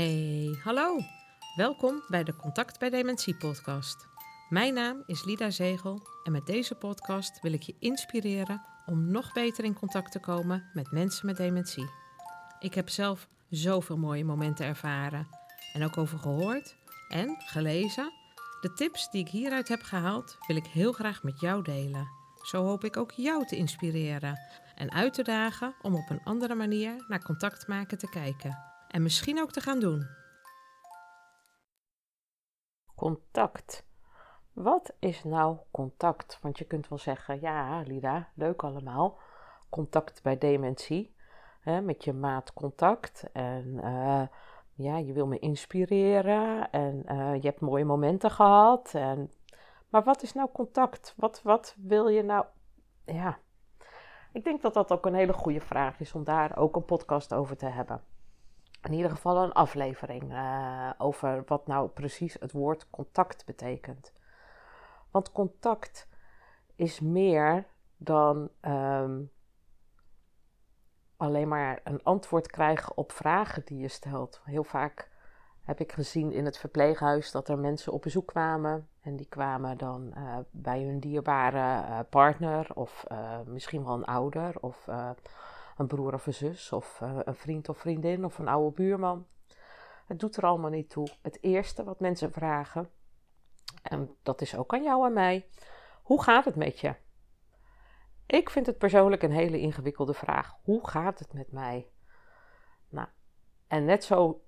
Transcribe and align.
Hey, 0.00 0.58
hallo. 0.62 0.98
Welkom 1.56 2.02
bij 2.08 2.24
de 2.24 2.36
Contact 2.36 2.78
bij 2.78 2.90
Dementie 2.90 3.36
podcast. 3.36 4.08
Mijn 4.48 4.74
naam 4.74 5.02
is 5.06 5.24
Lida 5.24 5.50
Zegel 5.50 6.02
en 6.24 6.32
met 6.32 6.46
deze 6.46 6.74
podcast 6.74 7.40
wil 7.40 7.52
ik 7.52 7.62
je 7.62 7.74
inspireren 7.78 8.62
om 8.86 9.10
nog 9.10 9.32
beter 9.32 9.64
in 9.64 9.74
contact 9.74 10.12
te 10.12 10.20
komen 10.20 10.70
met 10.72 10.92
mensen 10.92 11.26
met 11.26 11.36
dementie. 11.36 11.90
Ik 12.58 12.74
heb 12.74 12.88
zelf 12.88 13.28
zoveel 13.50 13.96
mooie 13.96 14.24
momenten 14.24 14.66
ervaren 14.66 15.28
en 15.72 15.84
ook 15.84 15.96
over 15.96 16.18
gehoord 16.18 16.76
en 17.08 17.36
gelezen. 17.38 18.12
De 18.60 18.72
tips 18.72 19.10
die 19.10 19.20
ik 19.20 19.28
hieruit 19.28 19.68
heb 19.68 19.82
gehaald 19.82 20.38
wil 20.46 20.56
ik 20.56 20.66
heel 20.66 20.92
graag 20.92 21.22
met 21.22 21.40
jou 21.40 21.62
delen. 21.62 22.08
Zo 22.42 22.64
hoop 22.64 22.84
ik 22.84 22.96
ook 22.96 23.12
jou 23.12 23.46
te 23.46 23.56
inspireren 23.56 24.38
en 24.74 24.92
uit 24.92 25.14
te 25.14 25.22
dagen 25.22 25.74
om 25.82 25.94
op 25.94 26.10
een 26.10 26.24
andere 26.24 26.54
manier 26.54 27.04
naar 27.08 27.22
contact 27.22 27.66
maken 27.66 27.98
te 27.98 28.08
kijken 28.08 28.69
en 28.90 29.02
misschien 29.02 29.40
ook 29.40 29.52
te 29.52 29.60
gaan 29.60 29.80
doen. 29.80 30.06
Contact. 32.94 33.88
Wat 34.52 34.92
is 34.98 35.24
nou 35.24 35.58
contact? 35.70 36.38
Want 36.42 36.58
je 36.58 36.64
kunt 36.64 36.88
wel 36.88 36.98
zeggen, 36.98 37.40
ja, 37.40 37.80
Lida, 37.80 38.28
leuk 38.34 38.62
allemaal. 38.62 39.18
Contact 39.68 40.22
bij 40.22 40.38
dementie. 40.38 41.14
Hè, 41.60 41.80
met 41.80 42.04
je 42.04 42.12
maat 42.12 42.52
contact. 42.52 43.24
En 43.32 43.66
uh, 43.66 44.22
ja, 44.74 44.96
je 44.96 45.12
wil 45.12 45.26
me 45.26 45.38
inspireren. 45.38 46.70
En 46.70 47.02
uh, 47.06 47.34
je 47.34 47.48
hebt 47.48 47.60
mooie 47.60 47.84
momenten 47.84 48.30
gehad. 48.30 48.94
En... 48.94 49.30
Maar 49.88 50.02
wat 50.02 50.22
is 50.22 50.32
nou 50.32 50.48
contact? 50.52 51.14
Wat, 51.16 51.42
wat 51.42 51.74
wil 51.78 52.08
je 52.08 52.22
nou. 52.22 52.44
Ja, 53.04 53.38
ik 54.32 54.44
denk 54.44 54.62
dat 54.62 54.74
dat 54.74 54.92
ook 54.92 55.06
een 55.06 55.14
hele 55.14 55.32
goede 55.32 55.60
vraag 55.60 56.00
is 56.00 56.12
om 56.12 56.24
daar 56.24 56.56
ook 56.56 56.76
een 56.76 56.84
podcast 56.84 57.34
over 57.34 57.56
te 57.56 57.66
hebben. 57.66 58.02
In 58.82 58.92
ieder 58.92 59.10
geval 59.10 59.36
een 59.36 59.52
aflevering 59.52 60.32
uh, 60.32 60.90
over 60.98 61.42
wat 61.46 61.66
nou 61.66 61.88
precies 61.88 62.36
het 62.40 62.52
woord 62.52 62.90
contact 62.90 63.46
betekent. 63.46 64.12
Want 65.10 65.32
contact 65.32 66.08
is 66.74 67.00
meer 67.00 67.66
dan 67.96 68.50
um, 68.60 69.30
alleen 71.16 71.48
maar 71.48 71.80
een 71.84 72.02
antwoord 72.02 72.46
krijgen 72.46 72.96
op 72.96 73.12
vragen 73.12 73.62
die 73.64 73.78
je 73.78 73.88
stelt. 73.88 74.40
Heel 74.44 74.64
vaak 74.64 75.10
heb 75.62 75.80
ik 75.80 75.92
gezien 75.92 76.32
in 76.32 76.44
het 76.44 76.58
verpleeghuis 76.58 77.30
dat 77.30 77.48
er 77.48 77.58
mensen 77.58 77.92
op 77.92 78.02
bezoek 78.02 78.26
kwamen. 78.26 78.88
En 79.00 79.16
die 79.16 79.28
kwamen 79.28 79.78
dan 79.78 80.12
uh, 80.16 80.36
bij 80.50 80.82
hun 80.82 81.00
dierbare 81.00 81.86
uh, 81.88 81.98
partner, 82.10 82.66
of 82.74 83.06
misschien 83.44 83.84
wel 83.84 83.94
een 83.94 84.04
ouder, 84.04 84.60
of 84.60 84.88
een 85.80 85.86
broer 85.86 86.14
of 86.14 86.26
een 86.26 86.34
zus, 86.34 86.72
of 86.72 87.00
een 87.00 87.34
vriend 87.34 87.68
of 87.68 87.78
vriendin, 87.78 88.24
of 88.24 88.38
een 88.38 88.48
oude 88.48 88.74
buurman. 88.74 89.26
Het 90.06 90.20
doet 90.20 90.36
er 90.36 90.44
allemaal 90.44 90.70
niet 90.70 90.90
toe. 90.90 91.08
Het 91.22 91.38
eerste 91.42 91.84
wat 91.84 92.00
mensen 92.00 92.32
vragen, 92.32 92.90
en 93.82 94.16
dat 94.22 94.40
is 94.40 94.56
ook 94.56 94.74
aan 94.74 94.82
jou 94.82 95.06
en 95.06 95.12
mij, 95.12 95.48
hoe 96.02 96.22
gaat 96.22 96.44
het 96.44 96.56
met 96.56 96.80
je? 96.80 96.94
Ik 98.26 98.50
vind 98.50 98.66
het 98.66 98.78
persoonlijk 98.78 99.22
een 99.22 99.32
hele 99.32 99.58
ingewikkelde 99.58 100.14
vraag. 100.14 100.56
Hoe 100.62 100.88
gaat 100.88 101.18
het 101.18 101.32
met 101.32 101.52
mij? 101.52 101.90
Nou, 102.88 103.08
en 103.66 103.84
net 103.84 104.04
zo 104.04 104.44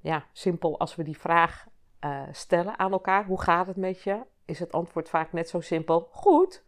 ja, 0.00 0.26
simpel 0.32 0.78
als 0.78 0.94
we 0.94 1.02
die 1.02 1.18
vraag 1.18 1.66
uh, 2.00 2.22
stellen 2.32 2.78
aan 2.78 2.92
elkaar: 2.92 3.24
hoe 3.24 3.40
gaat 3.40 3.66
het 3.66 3.76
met 3.76 4.02
je? 4.02 4.26
Is 4.44 4.58
het 4.58 4.72
antwoord 4.72 5.08
vaak 5.08 5.32
net 5.32 5.48
zo 5.48 5.60
simpel: 5.60 6.08
goed. 6.10 6.64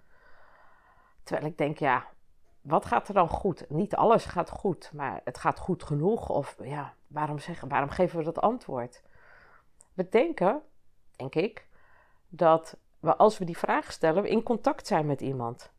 Terwijl 1.23 1.47
ik 1.47 1.59
denk, 1.59 1.79
ja, 1.79 2.07
wat 2.65 2.85
gaat 2.85 3.09
er 3.09 3.15
dan 3.15 3.29
goed? 3.29 3.65
Niet 3.69 3.97
alles 3.97 4.25
gaat 4.25 4.51
goed, 4.51 4.91
maar 4.93 5.21
het 5.25 5.39
gaat 5.39 5.59
goed 5.59 5.83
genoeg. 5.83 6.29
Of 6.29 6.57
ja, 6.63 6.95
waarom, 7.07 7.39
zeggen, 7.39 7.69
waarom 7.69 7.89
geven 7.89 8.19
we 8.19 8.25
dat 8.25 8.41
antwoord? 8.41 9.03
We 9.93 10.09
denken, 10.09 10.63
denk 11.17 11.35
ik, 11.35 11.69
dat 12.29 12.77
we 13.01 13.17
als 13.17 13.39
we 13.39 13.45
die 13.45 13.59
vraag 13.59 13.93
stellen, 13.93 14.27
in 14.27 14.43
contact 14.43 14.87
zijn 14.87 15.07
met 15.07 15.21
iemand. 15.21 15.73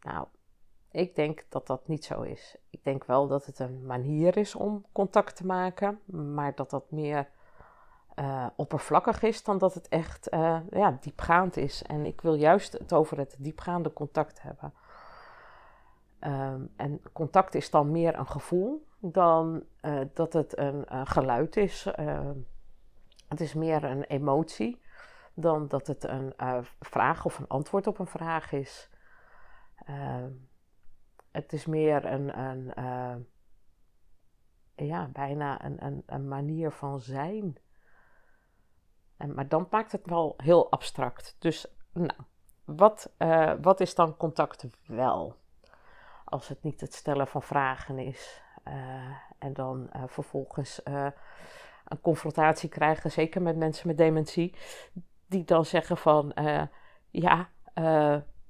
Nou, 0.00 0.26
ik 0.90 1.14
denk 1.14 1.44
dat 1.48 1.66
dat 1.66 1.88
niet 1.88 2.04
zo 2.04 2.22
is. 2.22 2.56
Ik 2.70 2.84
denk 2.84 3.04
wel 3.04 3.26
dat 3.26 3.46
het 3.46 3.58
een 3.58 3.86
manier 3.86 4.36
is 4.36 4.54
om 4.54 4.84
contact 4.92 5.36
te 5.36 5.46
maken, 5.46 6.00
maar 6.04 6.54
dat 6.54 6.70
dat 6.70 6.90
meer 6.90 7.28
uh, 8.14 8.46
oppervlakkig 8.56 9.22
is 9.22 9.42
dan 9.42 9.58
dat 9.58 9.74
het 9.74 9.88
echt 9.88 10.32
uh, 10.32 10.60
ja, 10.70 10.98
diepgaand 11.00 11.56
is. 11.56 11.82
En 11.82 12.06
ik 12.06 12.20
wil 12.20 12.34
juist 12.34 12.72
het 12.72 12.92
over 12.92 13.18
het 13.18 13.36
diepgaande 13.38 13.92
contact 13.92 14.42
hebben. 14.42 14.72
Um, 16.20 16.72
en 16.76 17.00
contact 17.12 17.54
is 17.54 17.70
dan 17.70 17.90
meer 17.90 18.18
een 18.18 18.26
gevoel 18.26 18.86
dan 18.98 19.64
uh, 19.82 20.00
dat 20.14 20.32
het 20.32 20.58
een 20.58 21.06
geluid 21.06 21.56
is. 21.56 21.86
Ehm, 21.86 22.38
het 23.28 23.40
is 23.40 23.54
meer 23.54 23.84
een 23.84 24.04
emotie 24.04 24.80
dan 25.34 25.68
dat 25.68 25.86
het 25.86 26.04
een 26.04 26.34
vraag 26.80 27.24
of 27.24 27.38
een 27.38 27.46
antwoord 27.46 27.86
op 27.86 27.98
een 27.98 28.06
vraag 28.06 28.52
is. 28.52 28.90
Ehm, 29.84 30.30
het 31.30 31.52
is 31.52 31.66
meer 31.66 32.04
een, 32.04 32.38
een 32.38 33.26
ja, 34.74 35.08
bijna 35.12 35.64
een, 35.64 35.84
een, 35.84 36.02
een 36.06 36.28
manier 36.28 36.70
van 36.70 37.00
zijn. 37.00 37.56
En, 39.16 39.34
maar 39.34 39.48
dan 39.48 39.66
maakt 39.70 39.92
het 39.92 40.06
wel 40.06 40.34
heel 40.36 40.70
abstract. 40.70 41.36
Dus 41.38 41.66
nou, 41.92 42.20
wat, 42.64 43.12
wat 43.60 43.80
is 43.80 43.94
dan 43.94 44.16
contact 44.16 44.66
wel? 44.86 45.36
Als 46.28 46.48
het 46.48 46.62
niet 46.62 46.80
het 46.80 46.94
stellen 46.94 47.26
van 47.26 47.42
vragen 47.42 47.98
is. 47.98 48.42
Uh, 48.68 48.74
en 49.38 49.52
dan 49.52 49.90
uh, 49.96 50.02
vervolgens 50.06 50.80
een 50.84 52.00
confrontatie 52.00 52.68
krijgen, 52.68 53.10
zeker 53.10 53.42
met 53.42 53.56
mensen 53.56 53.86
met 53.86 53.96
dementie, 53.96 54.54
die 55.26 55.44
dan 55.44 55.64
zeggen 55.64 55.96
van 55.96 56.32
ja, 57.10 57.48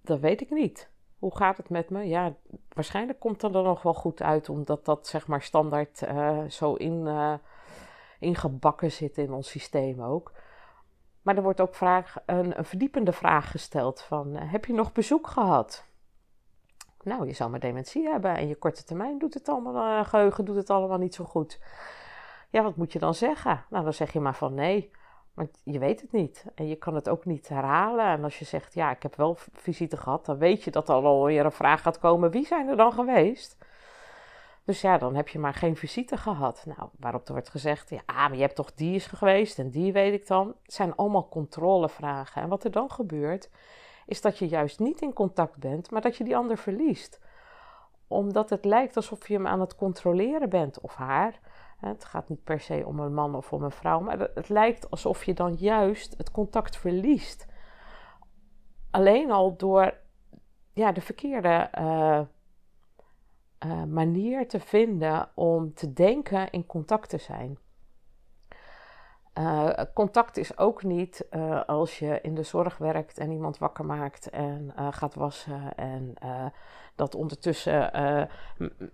dat 0.00 0.20
weet 0.20 0.40
ik 0.40 0.50
niet. 0.50 0.90
Hoe 1.18 1.36
gaat 1.36 1.56
het 1.56 1.68
met 1.68 1.90
me? 1.90 2.02
Ja, 2.02 2.34
waarschijnlijk 2.68 3.20
komt 3.20 3.42
er 3.42 3.52
dan 3.52 3.64
nog 3.64 3.82
wel 3.82 3.94
goed 3.94 4.22
uit, 4.22 4.48
omdat 4.48 4.84
dat 4.84 5.06
zeg 5.06 5.26
maar 5.26 5.42
standaard 5.42 6.02
zo 6.48 6.74
in, 6.74 7.08
ingebakken 8.18 8.92
zit 8.92 9.18
in 9.18 9.32
ons 9.32 9.50
systeem 9.50 10.02
ook. 10.02 10.32
Maar 11.22 11.36
er 11.36 11.42
wordt 11.42 11.60
ook 11.60 11.74
vraag, 11.74 12.16
een, 12.26 12.58
een 12.58 12.64
verdiepende 12.64 13.12
vraag 13.12 13.50
gesteld 13.50 14.00
van, 14.00 14.36
heb 14.36 14.64
je 14.64 14.72
nog 14.72 14.92
bezoek 14.92 15.26
gehad? 15.26 15.85
Nou, 17.06 17.26
je 17.26 17.32
zou 17.32 17.50
maar 17.50 17.60
dementie 17.60 18.08
hebben 18.08 18.36
en 18.36 18.48
je 18.48 18.54
korte 18.54 18.84
termijn 18.84 19.18
doet 19.18 19.34
het 19.34 19.48
allemaal, 19.48 19.98
uh, 19.98 20.06
geheugen 20.08 20.44
doet 20.44 20.56
het 20.56 20.70
allemaal 20.70 20.98
niet 20.98 21.14
zo 21.14 21.24
goed. 21.24 21.60
Ja, 22.50 22.62
wat 22.62 22.76
moet 22.76 22.92
je 22.92 22.98
dan 22.98 23.14
zeggen? 23.14 23.64
Nou, 23.70 23.84
dan 23.84 23.92
zeg 23.92 24.12
je 24.12 24.20
maar 24.20 24.34
van 24.34 24.54
nee, 24.54 24.90
want 25.34 25.60
je 25.64 25.78
weet 25.78 26.00
het 26.00 26.12
niet. 26.12 26.44
En 26.54 26.68
je 26.68 26.76
kan 26.76 26.94
het 26.94 27.08
ook 27.08 27.24
niet 27.24 27.48
herhalen. 27.48 28.04
En 28.06 28.24
als 28.24 28.38
je 28.38 28.44
zegt, 28.44 28.74
ja, 28.74 28.90
ik 28.90 29.02
heb 29.02 29.16
wel 29.16 29.36
visite 29.52 29.96
gehad, 29.96 30.26
dan 30.26 30.38
weet 30.38 30.62
je 30.62 30.70
dat 30.70 30.88
er 30.88 30.94
alweer 30.94 31.44
een 31.44 31.52
vraag 31.52 31.82
gaat 31.82 31.98
komen. 31.98 32.30
Wie 32.30 32.46
zijn 32.46 32.68
er 32.68 32.76
dan 32.76 32.92
geweest? 32.92 33.56
Dus 34.64 34.80
ja, 34.80 34.98
dan 34.98 35.14
heb 35.14 35.28
je 35.28 35.38
maar 35.38 35.54
geen 35.54 35.76
visite 35.76 36.16
gehad. 36.16 36.64
Nou, 36.76 36.88
waarop 36.98 37.26
er 37.26 37.32
wordt 37.32 37.50
gezegd, 37.50 37.90
ja, 37.90 38.02
maar 38.06 38.34
je 38.34 38.40
hebt 38.40 38.56
toch 38.56 38.74
die 38.74 38.94
is 38.94 39.06
geweest 39.06 39.58
en 39.58 39.70
die 39.70 39.92
weet 39.92 40.12
ik 40.12 40.26
dan. 40.26 40.46
Het 40.62 40.72
zijn 40.72 40.94
allemaal 40.94 41.28
controlevragen. 41.28 42.42
En 42.42 42.48
wat 42.48 42.64
er 42.64 42.70
dan 42.70 42.90
gebeurt, 42.90 43.50
is 44.06 44.20
dat 44.20 44.38
je 44.38 44.48
juist 44.48 44.78
niet 44.78 45.00
in 45.00 45.12
contact 45.12 45.58
bent, 45.58 45.90
maar 45.90 46.00
dat 46.00 46.16
je 46.16 46.24
die 46.24 46.36
ander 46.36 46.58
verliest. 46.58 47.20
Omdat 48.08 48.50
het 48.50 48.64
lijkt 48.64 48.96
alsof 48.96 49.28
je 49.28 49.34
hem 49.34 49.46
aan 49.46 49.60
het 49.60 49.76
controleren 49.76 50.48
bent 50.48 50.80
of 50.80 50.94
haar. 50.94 51.40
Het 51.76 52.04
gaat 52.04 52.28
niet 52.28 52.44
per 52.44 52.60
se 52.60 52.82
om 52.86 53.00
een 53.00 53.14
man 53.14 53.34
of 53.34 53.52
om 53.52 53.62
een 53.62 53.70
vrouw, 53.70 54.00
maar 54.00 54.18
het 54.34 54.48
lijkt 54.48 54.90
alsof 54.90 55.24
je 55.24 55.34
dan 55.34 55.54
juist 55.54 56.14
het 56.16 56.30
contact 56.30 56.76
verliest. 56.76 57.46
Alleen 58.90 59.30
al 59.30 59.56
door 59.56 59.94
ja, 60.72 60.92
de 60.92 61.00
verkeerde 61.00 61.70
uh, 61.78 62.20
uh, 63.66 63.84
manier 63.84 64.48
te 64.48 64.60
vinden 64.60 65.28
om 65.34 65.74
te 65.74 65.92
denken 65.92 66.50
in 66.50 66.66
contact 66.66 67.08
te 67.08 67.18
zijn. 67.18 67.58
Uh, 69.38 69.70
contact 69.94 70.36
is 70.36 70.58
ook 70.58 70.82
niet 70.82 71.26
uh, 71.30 71.64
als 71.64 71.98
je 71.98 72.18
in 72.22 72.34
de 72.34 72.42
zorg 72.42 72.78
werkt 72.78 73.18
en 73.18 73.30
iemand 73.30 73.58
wakker 73.58 73.84
maakt 73.84 74.30
en 74.30 74.72
gaat 74.90 75.14
wassen 75.14 75.74
en 75.74 76.14
dat 76.94 77.14
ondertussen 77.14 78.00
een, 78.00 78.28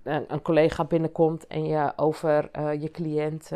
een, 0.03 0.43
collega 0.43 0.85
binnenkomt 0.85 1.47
en 1.47 1.65
je 1.65 1.93
over 1.97 2.61
je 2.81 2.91
cliënt, 2.91 3.51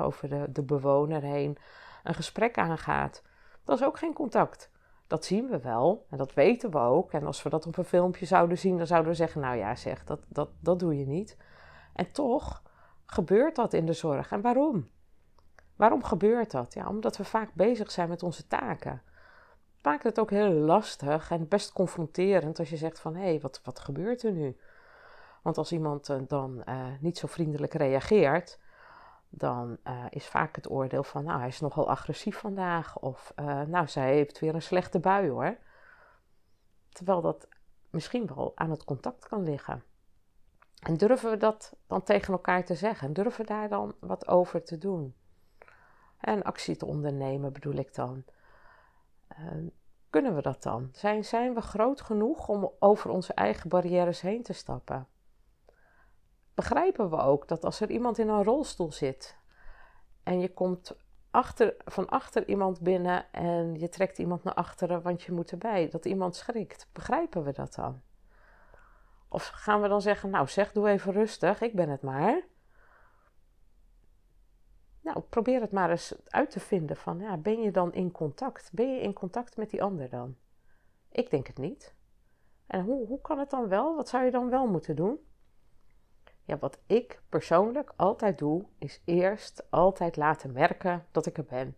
over 0.00 0.28
de, 0.28 0.46
de 0.52 0.62
bewoner 0.62 1.22
heen 1.22 1.56
een 2.02 2.14
gesprek 2.14 2.58
aangaat. 2.58 3.22
Dat 3.64 3.78
is 3.78 3.84
ook 3.84 3.98
geen 3.98 4.12
contact. 4.12 4.70
Dat 5.06 5.24
zien 5.24 5.48
we 5.48 5.60
wel 5.60 6.06
en 6.10 6.18
dat 6.18 6.34
weten 6.34 6.70
we 6.70 6.78
ook. 6.78 7.12
En 7.12 7.26
als 7.26 7.42
we 7.42 7.48
dat 7.48 7.66
op 7.66 7.76
een 7.76 7.84
filmpje 7.84 8.26
zouden 8.26 8.58
zien, 8.58 8.76
dan 8.76 8.86
zouden 8.86 9.10
we 9.10 9.16
zeggen: 9.16 9.40
Nou 9.40 9.56
ja, 9.56 9.74
zeg, 9.74 10.04
dat, 10.04 10.20
dat, 10.28 10.48
dat 10.60 10.78
doe 10.78 10.98
je 10.98 11.06
niet. 11.06 11.36
En 11.94 12.12
toch 12.12 12.62
gebeurt 13.06 13.56
dat 13.56 13.72
in 13.72 13.86
de 13.86 13.92
zorg. 13.92 14.32
En 14.32 14.40
waarom? 14.40 14.88
Waarom 15.80 16.04
gebeurt 16.04 16.50
dat? 16.50 16.74
Ja, 16.74 16.88
omdat 16.88 17.16
we 17.16 17.24
vaak 17.24 17.54
bezig 17.54 17.90
zijn 17.90 18.08
met 18.08 18.22
onze 18.22 18.46
taken. 18.46 19.02
Het 19.74 19.84
maakt 19.84 20.02
het 20.02 20.20
ook 20.20 20.30
heel 20.30 20.50
lastig 20.52 21.30
en 21.30 21.48
best 21.48 21.72
confronterend 21.72 22.58
als 22.58 22.70
je 22.70 22.76
zegt 22.76 23.00
van 23.00 23.14
hé, 23.14 23.22
hey, 23.22 23.40
wat, 23.40 23.60
wat 23.64 23.78
gebeurt 23.78 24.22
er 24.22 24.32
nu? 24.32 24.56
Want 25.42 25.58
als 25.58 25.72
iemand 25.72 26.08
uh, 26.08 26.20
dan 26.26 26.62
uh, 26.68 26.86
niet 27.00 27.18
zo 27.18 27.26
vriendelijk 27.26 27.74
reageert, 27.74 28.58
dan 29.28 29.76
uh, 29.84 30.04
is 30.10 30.26
vaak 30.26 30.56
het 30.56 30.70
oordeel 30.70 31.02
van, 31.02 31.24
nou, 31.24 31.38
hij 31.38 31.48
is 31.48 31.60
nogal 31.60 31.88
agressief 31.88 32.38
vandaag. 32.38 32.98
Of, 32.98 33.32
nou, 33.66 33.88
zij 33.88 34.14
heeft 34.14 34.38
weer 34.38 34.54
een 34.54 34.62
slechte 34.62 34.98
bui 34.98 35.28
hoor. 35.28 35.56
Terwijl 36.88 37.20
dat 37.20 37.48
misschien 37.90 38.30
wel 38.34 38.52
aan 38.54 38.70
het 38.70 38.84
contact 38.84 39.28
kan 39.28 39.42
liggen. 39.42 39.82
En 40.82 40.96
durven 40.96 41.30
we 41.30 41.36
dat 41.36 41.76
dan 41.86 42.02
tegen 42.02 42.32
elkaar 42.32 42.64
te 42.64 42.74
zeggen? 42.74 43.12
Durven 43.12 43.40
we 43.40 43.46
daar 43.46 43.68
dan 43.68 43.94
wat 44.00 44.28
over 44.28 44.62
te 44.62 44.78
doen? 44.78 45.14
En 46.20 46.42
actie 46.42 46.76
te 46.76 46.86
ondernemen 46.86 47.52
bedoel 47.52 47.74
ik 47.74 47.94
dan. 47.94 48.24
Uh, 49.38 49.68
kunnen 50.10 50.34
we 50.34 50.42
dat 50.42 50.62
dan? 50.62 50.88
Zijn, 50.92 51.24
zijn 51.24 51.54
we 51.54 51.60
groot 51.60 52.00
genoeg 52.00 52.48
om 52.48 52.72
over 52.78 53.10
onze 53.10 53.34
eigen 53.34 53.68
barrières 53.68 54.20
heen 54.20 54.42
te 54.42 54.52
stappen? 54.52 55.06
Begrijpen 56.54 57.10
we 57.10 57.16
ook 57.16 57.48
dat 57.48 57.64
als 57.64 57.80
er 57.80 57.90
iemand 57.90 58.18
in 58.18 58.28
een 58.28 58.44
rolstoel 58.44 58.92
zit 58.92 59.38
en 60.22 60.40
je 60.40 60.52
komt 60.52 60.96
achter, 61.30 61.74
van 61.84 62.08
achter 62.08 62.48
iemand 62.48 62.80
binnen 62.80 63.32
en 63.32 63.74
je 63.74 63.88
trekt 63.88 64.18
iemand 64.18 64.44
naar 64.44 64.54
achteren, 64.54 65.02
want 65.02 65.22
je 65.22 65.32
moet 65.32 65.50
erbij, 65.50 65.88
dat 65.88 66.04
iemand 66.04 66.36
schrikt. 66.36 66.88
Begrijpen 66.92 67.44
we 67.44 67.52
dat 67.52 67.74
dan? 67.74 68.00
Of 69.28 69.46
gaan 69.46 69.80
we 69.80 69.88
dan 69.88 70.02
zeggen, 70.02 70.30
nou 70.30 70.48
zeg, 70.48 70.72
doe 70.72 70.88
even 70.88 71.12
rustig, 71.12 71.60
ik 71.60 71.74
ben 71.74 71.88
het 71.88 72.02
maar. 72.02 72.42
Nou, 75.14 75.24
probeer 75.28 75.60
het 75.60 75.72
maar 75.72 75.90
eens 75.90 76.14
uit 76.26 76.50
te 76.50 76.60
vinden 76.60 76.96
van, 76.96 77.18
ja, 77.18 77.36
ben 77.36 77.62
je 77.62 77.70
dan 77.70 77.92
in 77.92 78.10
contact? 78.10 78.70
Ben 78.72 78.94
je 78.94 79.00
in 79.00 79.12
contact 79.12 79.56
met 79.56 79.70
die 79.70 79.82
ander 79.82 80.08
dan? 80.08 80.36
Ik 81.08 81.30
denk 81.30 81.46
het 81.46 81.58
niet. 81.58 81.94
En 82.66 82.84
hoe, 82.84 83.06
hoe 83.06 83.20
kan 83.20 83.38
het 83.38 83.50
dan 83.50 83.68
wel? 83.68 83.96
Wat 83.96 84.08
zou 84.08 84.24
je 84.24 84.30
dan 84.30 84.50
wel 84.50 84.66
moeten 84.66 84.96
doen? 84.96 85.18
Ja, 86.44 86.58
wat 86.58 86.78
ik 86.86 87.22
persoonlijk 87.28 87.92
altijd 87.96 88.38
doe, 88.38 88.64
is 88.78 89.02
eerst 89.04 89.70
altijd 89.70 90.16
laten 90.16 90.52
merken 90.52 91.06
dat 91.10 91.26
ik 91.26 91.38
er 91.38 91.44
ben. 91.44 91.76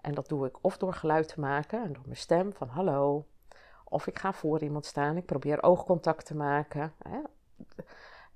En 0.00 0.14
dat 0.14 0.28
doe 0.28 0.46
ik 0.46 0.64
of 0.64 0.76
door 0.76 0.94
geluid 0.94 1.28
te 1.28 1.40
maken 1.40 1.82
en 1.82 1.92
door 1.92 2.02
mijn 2.04 2.16
stem 2.16 2.52
van 2.52 2.68
hallo. 2.68 3.26
Of 3.84 4.06
ik 4.06 4.18
ga 4.18 4.32
voor 4.32 4.62
iemand 4.62 4.86
staan, 4.86 5.16
ik 5.16 5.26
probeer 5.26 5.62
oogcontact 5.62 6.26
te 6.26 6.36
maken. 6.36 6.92
Hè? 7.08 7.18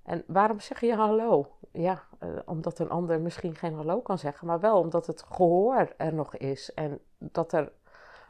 En 0.08 0.24
waarom 0.26 0.60
zeg 0.60 0.80
je 0.80 0.94
hallo? 0.94 1.56
Ja, 1.72 2.04
uh, 2.22 2.38
omdat 2.44 2.78
een 2.78 2.90
ander 2.90 3.20
misschien 3.20 3.54
geen 3.54 3.74
hallo 3.74 4.00
kan 4.00 4.18
zeggen, 4.18 4.46
maar 4.46 4.60
wel 4.60 4.78
omdat 4.78 5.06
het 5.06 5.22
gehoor 5.22 5.92
er 5.96 6.14
nog 6.14 6.36
is. 6.36 6.74
En 6.74 7.00
dat 7.18 7.52
er 7.52 7.72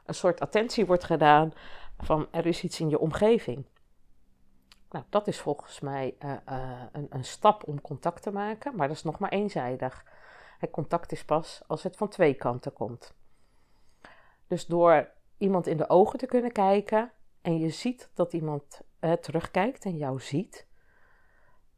een 0.05 0.15
soort 0.15 0.41
attentie 0.41 0.87
wordt 0.87 1.05
gedaan 1.05 1.53
van 1.99 2.27
er 2.31 2.47
is 2.47 2.63
iets 2.63 2.81
in 2.81 2.89
je 2.89 2.99
omgeving. 2.99 3.65
Nou, 4.91 5.05
dat 5.09 5.27
is 5.27 5.41
volgens 5.41 5.81
mij 5.81 6.17
uh, 6.25 6.33
uh, 6.49 6.83
een, 6.93 7.07
een, 7.11 7.25
stap 7.25 7.67
om 7.67 7.81
contact 7.81 8.23
te 8.23 8.31
maken, 8.31 8.77
maar 8.77 8.89
dat 8.89 8.97
is 8.97 9.03
nog 9.03 9.19
maar 9.19 9.31
eenzijdig. 9.31 10.05
Het 10.59 10.71
contact 10.71 11.13
is 11.13 11.25
pas 11.25 11.63
als 11.67 11.83
het 11.83 11.97
van 11.97 12.09
twee 12.09 12.35
kanten 12.35 12.73
komt. 12.73 13.15
Dus 14.47 14.67
door 14.67 15.11
iemand 15.37 15.67
in 15.67 15.77
de 15.77 15.89
ogen 15.89 16.19
te 16.19 16.27
kunnen 16.27 16.53
kijken 16.53 17.13
en 17.43 17.59
je 17.59 17.69
ziet 17.69 18.11
dat 18.15 18.33
iemand 18.33 18.81
terugkijkt 19.21 19.85
en 19.85 19.97
jou 19.97 20.21
ziet, 20.21 20.68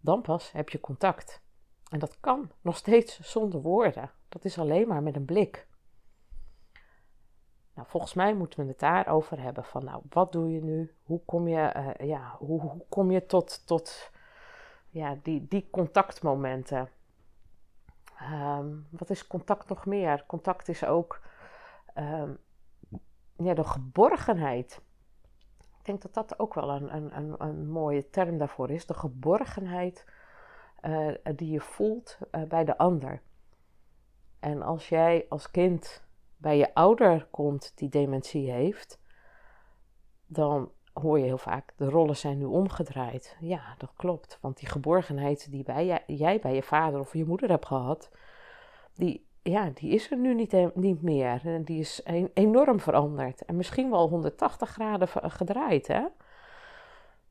dan 0.00 0.22
pas 0.22 0.52
heb 0.52 0.68
je 0.68 0.80
contact. 0.80 1.42
En 1.90 1.98
dat 1.98 2.20
kan 2.20 2.50
nog 2.60 2.76
steeds 2.76 3.20
zonder 3.20 3.60
woorden. 3.60 4.10
Dat 4.28 4.44
is 4.44 4.58
alleen 4.58 4.88
maar 4.88 5.02
met 5.02 5.16
een 5.16 5.24
blik. 5.24 5.68
Nou, 7.74 7.88
volgens 7.88 8.14
mij 8.14 8.34
moeten 8.34 8.60
we 8.60 8.66
het 8.66 8.78
daarover 8.78 9.40
hebben 9.40 9.64
van, 9.64 9.84
nou, 9.84 10.02
wat 10.08 10.32
doe 10.32 10.50
je 10.50 10.62
nu? 10.62 10.94
Hoe 11.02 11.20
kom 11.24 11.48
je, 11.48 11.74
uh, 11.76 12.08
ja, 12.08 12.36
hoe, 12.38 12.60
hoe, 12.60 12.84
kom 12.88 13.10
je 13.10 13.26
tot, 13.26 13.66
tot 13.66 14.10
ja, 14.90 15.18
die, 15.22 15.46
die 15.48 15.68
contactmomenten? 15.70 16.88
Um, 18.32 18.86
wat 18.90 19.10
is 19.10 19.26
contact 19.26 19.68
nog 19.68 19.86
meer? 19.86 20.24
Contact 20.26 20.68
is 20.68 20.84
ook 20.84 21.20
um, 21.94 22.38
ja, 23.36 23.54
de 23.54 23.64
geborgenheid. 23.64 24.80
Denk 25.90 26.02
dat 26.02 26.14
dat 26.14 26.38
ook 26.38 26.54
wel 26.54 26.70
een, 26.70 26.94
een, 27.16 27.34
een, 27.38 27.70
mooie 27.70 28.10
term 28.10 28.38
daarvoor 28.38 28.70
is. 28.70 28.86
De 28.86 28.94
geborgenheid 28.94 30.06
uh, 30.82 31.14
die 31.36 31.50
je 31.50 31.60
voelt 31.60 32.18
uh, 32.32 32.42
bij 32.42 32.64
de 32.64 32.78
ander. 32.78 33.22
En 34.38 34.62
als 34.62 34.88
jij 34.88 35.26
als 35.28 35.50
kind 35.50 36.04
bij 36.36 36.56
je 36.56 36.74
ouder 36.74 37.26
komt 37.30 37.72
die 37.74 37.88
dementie 37.88 38.50
heeft, 38.50 39.00
dan 40.26 40.72
hoor 40.92 41.18
je 41.18 41.24
heel 41.24 41.38
vaak, 41.38 41.72
de 41.76 41.88
rollen 41.88 42.16
zijn 42.16 42.38
nu 42.38 42.44
omgedraaid. 42.44 43.36
Ja, 43.40 43.74
dat 43.78 43.92
klopt. 43.96 44.38
Want 44.40 44.58
die 44.58 44.68
geborgenheid 44.68 45.50
die 45.50 45.62
bij, 45.62 46.04
jij 46.06 46.40
bij 46.40 46.54
je 46.54 46.62
vader 46.62 47.00
of 47.00 47.12
je 47.12 47.24
moeder 47.24 47.48
hebt 47.48 47.66
gehad, 47.66 48.10
die, 48.94 49.28
ja, 49.42 49.70
die 49.74 49.90
is 49.90 50.10
er 50.10 50.16
nu 50.16 50.34
niet, 50.34 50.74
niet 50.74 51.02
meer. 51.02 51.62
Die 51.64 51.78
is 51.80 52.02
enorm 52.34 52.80
veranderd. 52.80 53.44
En 53.44 53.56
misschien 53.56 53.90
wel 53.90 54.08
180 54.08 54.70
graden 54.70 55.08
gedraaid, 55.08 55.86
hè? 55.86 56.02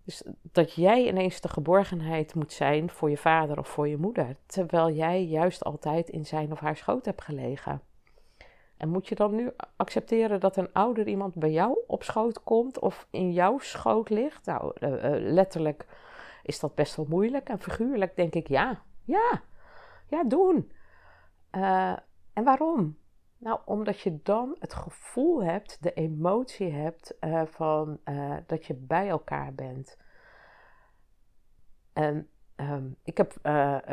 Dus 0.04 0.24
dat 0.42 0.74
jij 0.74 1.08
ineens 1.08 1.42
de 1.42 1.48
geborgenheid 1.48 2.36
moet 2.36 2.54
zijn 2.54 2.90
voor 2.90 3.10
je 3.10 3.18
vader 3.18 3.58
of 3.58 3.68
voor 3.68 3.88
je 3.88 3.98
moeder, 3.98 4.36
terwijl 4.46 4.92
jij 4.92 5.24
juist 5.24 5.64
altijd 5.64 6.10
in 6.10 6.26
zijn 6.26 6.52
of 6.52 6.60
haar 6.60 6.78
schoot 6.78 7.06
hebt 7.06 7.22
gelegen. 7.22 7.82
En 8.78 8.90
moet 8.90 9.08
je 9.08 9.16
dan 9.16 9.36
nu 9.36 9.52
accepteren 9.76 10.40
dat 10.40 10.58
een 10.58 10.74
ouder 10.74 11.08
iemand 11.08 11.36
bij 11.36 11.52
jou 11.52 11.80
op 11.88 12.04
schoot 12.04 12.44
komt 12.44 12.80
of 12.80 13.08
in 13.12 13.32
jouw 13.32 13.60
schoot 13.60 14.10
ligt? 14.10 14.46
Nou, 14.46 14.74
uh, 14.80 14.90
uh, 14.90 15.00
letterlijk 15.32 15.86
is 16.44 16.60
dat 16.60 16.76
best 16.76 16.96
wel 16.96 17.06
moeilijk. 17.10 17.50
En 17.50 17.60
figuurlijk 17.60 18.16
denk 18.16 18.34
ik 18.34 18.48
ja, 18.48 18.82
ja, 19.04 19.42
ja, 20.08 20.24
doen. 20.24 20.72
Uh, 21.52 21.96
en 22.34 22.44
waarom? 22.44 22.98
Nou, 23.38 23.60
omdat 23.66 24.00
je 24.00 24.20
dan 24.24 24.56
het 24.60 24.74
gevoel 24.74 25.44
hebt, 25.44 25.84
de 25.84 25.94
emotie 25.94 26.72
hebt 26.72 27.14
van 27.46 28.00
dat 28.46 28.66
je 28.66 28.74
bij 28.74 29.10
elkaar 29.10 29.54
bent. 29.54 29.98
En 31.94 32.30
Um, 32.62 32.96
ik 33.04 33.18
heb 33.18 33.34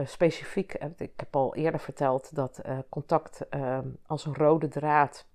specifiek, 0.04 0.74
ik 0.96 1.12
heb 1.16 1.36
al 1.36 1.54
eerder 1.54 1.80
verteld 1.80 2.34
dat 2.34 2.60
contact 2.88 3.46
uh, 3.50 3.78
als 4.06 4.26
een 4.26 4.34
rode 4.34 4.68
draad 4.68 5.26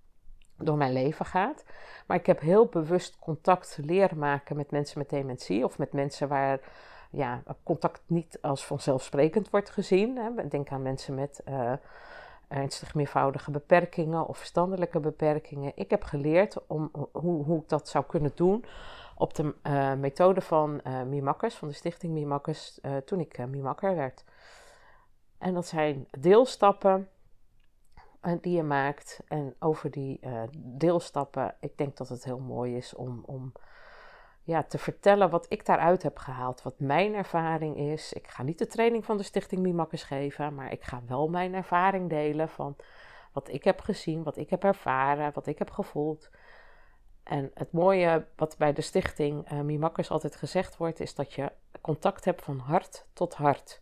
door 0.57 0.77
mijn 0.77 0.93
leven 0.93 1.25
gaat. 1.25 1.65
Maar 2.07 2.17
ik 2.17 2.25
heb 2.25 2.39
heel 2.39 2.65
bewust 2.65 3.19
contact 3.19 3.77
leren 3.81 4.17
maken 4.17 4.55
met 4.55 4.71
mensen 4.71 4.99
met 4.99 5.09
dementie 5.09 5.65
of 5.65 5.77
met 5.77 5.93
mensen 5.93 6.27
waar 6.27 6.59
ja, 7.11 7.43
contact 7.63 8.01
niet 8.05 8.41
als 8.41 8.65
vanzelfsprekend 8.65 9.49
wordt 9.49 9.69
gezien. 9.69 10.17
Hè. 10.17 10.47
Denk 10.47 10.69
aan 10.69 10.81
mensen 10.81 11.15
met 11.15 11.43
ernstig 12.51 12.95
meervoudige 12.95 13.51
beperkingen 13.51 14.25
of 14.27 14.37
verstandelijke 14.37 14.99
beperkingen. 14.99 15.71
Ik 15.75 15.89
heb 15.89 16.03
geleerd 16.03 16.67
om, 16.67 16.91
hoe, 17.11 17.43
hoe 17.43 17.61
ik 17.61 17.69
dat 17.69 17.87
zou 17.87 18.05
kunnen 18.05 18.31
doen 18.35 18.65
op 19.15 19.33
de 19.33 19.55
uh, 19.63 19.93
methode 19.93 20.41
van 20.41 20.81
uh, 20.87 21.31
van 21.53 21.67
de 21.67 21.73
stichting 21.73 22.13
Mimakkers, 22.13 22.79
uh, 22.81 22.97
toen 22.97 23.19
ik 23.19 23.37
uh, 23.37 23.95
werd. 23.95 24.23
En 25.37 25.53
dat 25.53 25.67
zijn 25.67 26.07
deelstappen 26.19 27.09
die 28.41 28.55
je 28.55 28.63
maakt. 28.63 29.19
En 29.27 29.55
over 29.59 29.91
die 29.91 30.19
deelstappen, 30.57 31.55
ik 31.59 31.77
denk 31.77 31.97
dat 31.97 32.09
het 32.09 32.23
heel 32.23 32.39
mooi 32.39 32.75
is 32.75 32.95
om, 32.95 33.23
om 33.25 33.51
ja, 34.43 34.63
te 34.63 34.77
vertellen 34.77 35.29
wat 35.29 35.45
ik 35.49 35.65
daaruit 35.65 36.03
heb 36.03 36.17
gehaald. 36.17 36.61
Wat 36.61 36.79
mijn 36.79 37.13
ervaring 37.13 37.77
is. 37.77 38.13
Ik 38.13 38.27
ga 38.27 38.43
niet 38.43 38.57
de 38.57 38.67
training 38.67 39.05
van 39.05 39.17
de 39.17 39.23
stichting 39.23 39.61
Mimakkers 39.61 40.03
geven, 40.03 40.55
maar 40.55 40.71
ik 40.71 40.83
ga 40.83 41.01
wel 41.07 41.27
mijn 41.27 41.53
ervaring 41.53 42.09
delen 42.09 42.49
van 42.49 42.75
wat 43.33 43.47
ik 43.49 43.63
heb 43.63 43.79
gezien, 43.79 44.23
wat 44.23 44.37
ik 44.37 44.49
heb 44.49 44.63
ervaren, 44.63 45.33
wat 45.33 45.47
ik 45.47 45.57
heb 45.57 45.71
gevoeld. 45.71 46.29
En 47.23 47.51
het 47.53 47.71
mooie 47.71 48.25
wat 48.35 48.57
bij 48.57 48.73
de 48.73 48.81
stichting 48.81 49.51
uh, 49.51 49.61
Mimakkers 49.61 50.09
altijd 50.09 50.35
gezegd 50.35 50.77
wordt, 50.77 50.99
is 50.99 51.15
dat 51.15 51.33
je 51.33 51.51
contact 51.81 52.25
hebt 52.25 52.43
van 52.43 52.59
hart 52.59 53.05
tot 53.13 53.33
hart. 53.33 53.81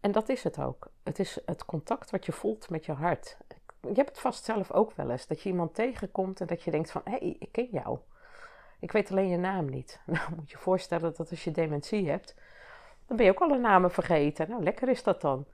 En 0.00 0.12
dat 0.12 0.28
is 0.28 0.42
het 0.42 0.58
ook. 0.60 0.90
Het 1.02 1.18
is 1.18 1.38
het 1.44 1.64
contact 1.64 2.10
wat 2.10 2.26
je 2.26 2.32
voelt 2.32 2.70
met 2.70 2.84
je 2.86 2.92
hart. 2.92 3.36
Je 3.80 3.92
hebt 3.92 4.08
het 4.08 4.20
vast 4.20 4.44
zelf 4.44 4.72
ook 4.72 4.92
wel 4.92 5.10
eens, 5.10 5.26
dat 5.26 5.42
je 5.42 5.48
iemand 5.48 5.74
tegenkomt 5.74 6.40
en 6.40 6.46
dat 6.46 6.62
je 6.62 6.70
denkt 6.70 6.90
van, 6.90 7.00
hé, 7.04 7.10
hey, 7.10 7.36
ik 7.38 7.52
ken 7.52 7.68
jou. 7.70 7.98
Ik 8.80 8.92
weet 8.92 9.10
alleen 9.10 9.28
je 9.28 9.36
naam 9.36 9.70
niet. 9.70 10.00
Nou, 10.06 10.34
moet 10.36 10.50
je 10.50 10.58
voorstellen 10.58 11.14
dat 11.16 11.30
als 11.30 11.44
je 11.44 11.50
dementie 11.50 12.10
hebt, 12.10 12.34
dan 13.06 13.16
ben 13.16 13.26
je 13.26 13.32
ook 13.32 13.40
alle 13.40 13.58
namen 13.58 13.90
vergeten. 13.90 14.48
Nou, 14.48 14.62
lekker 14.62 14.88
is 14.88 15.02
dat 15.02 15.20
dan. 15.20 15.46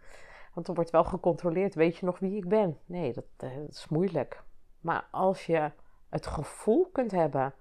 Want 0.54 0.68
er 0.68 0.75
wordt 0.75 0.90
wel 0.90 1.04
gecontroleerd, 1.04 1.75
weet 1.75 1.97
je 1.97 2.06
nog 2.06 2.18
wie 2.18 2.37
ik 2.37 2.49
ben? 2.49 2.78
Nee, 2.87 3.12
dat, 3.12 3.25
dat 3.37 3.50
is 3.68 3.88
moeilijk. 3.88 4.42
Maar 4.80 5.06
als 5.11 5.47
je 5.47 5.71
het 6.09 6.26
gevoel 6.26 6.88
kunt 6.92 7.11
hebben 7.11 7.54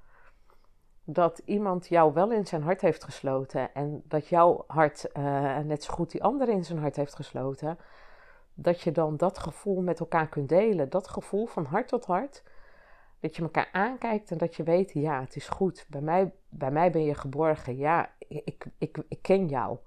dat 1.03 1.41
iemand 1.45 1.87
jou 1.87 2.13
wel 2.13 2.31
in 2.31 2.45
zijn 2.45 2.63
hart 2.63 2.81
heeft 2.81 3.03
gesloten 3.03 3.73
en 3.73 4.03
dat 4.05 4.27
jouw 4.27 4.63
hart 4.67 5.09
uh, 5.13 5.57
net 5.57 5.83
zo 5.83 5.93
goed 5.93 6.11
die 6.11 6.23
ander 6.23 6.49
in 6.49 6.65
zijn 6.65 6.79
hart 6.79 6.95
heeft 6.95 7.15
gesloten, 7.15 7.77
dat 8.53 8.81
je 8.81 8.91
dan 8.91 9.17
dat 9.17 9.37
gevoel 9.37 9.81
met 9.81 9.99
elkaar 9.99 10.27
kunt 10.27 10.49
delen. 10.49 10.89
Dat 10.89 11.07
gevoel 11.07 11.45
van 11.45 11.65
hart 11.65 11.87
tot 11.87 12.05
hart. 12.05 12.43
Dat 13.25 13.35
je 13.35 13.41
elkaar 13.41 13.69
aankijkt 13.71 14.31
en 14.31 14.37
dat 14.37 14.55
je 14.55 14.63
weet, 14.63 14.91
ja, 14.93 15.21
het 15.21 15.35
is 15.35 15.47
goed. 15.47 15.85
Bij 15.89 16.01
mij, 16.01 16.33
bij 16.49 16.71
mij 16.71 16.91
ben 16.91 17.03
je 17.03 17.15
geborgen. 17.15 17.77
Ja, 17.77 18.09
ik, 18.27 18.65
ik, 18.77 18.97
ik 19.07 19.21
ken 19.21 19.47
jou. 19.47 19.77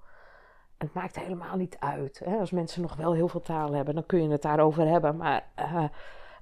het 0.77 0.93
maakt 0.93 1.19
helemaal 1.19 1.55
niet 1.55 1.77
uit. 1.79 2.21
Hè? 2.25 2.37
Als 2.37 2.51
mensen 2.51 2.81
nog 2.81 2.95
wel 2.95 3.13
heel 3.13 3.27
veel 3.27 3.41
taal 3.41 3.73
hebben, 3.73 3.93
dan 3.95 4.05
kun 4.05 4.23
je 4.23 4.29
het 4.29 4.41
daarover 4.41 4.87
hebben. 4.87 5.17
Maar 5.17 5.47
uh, 5.59 5.83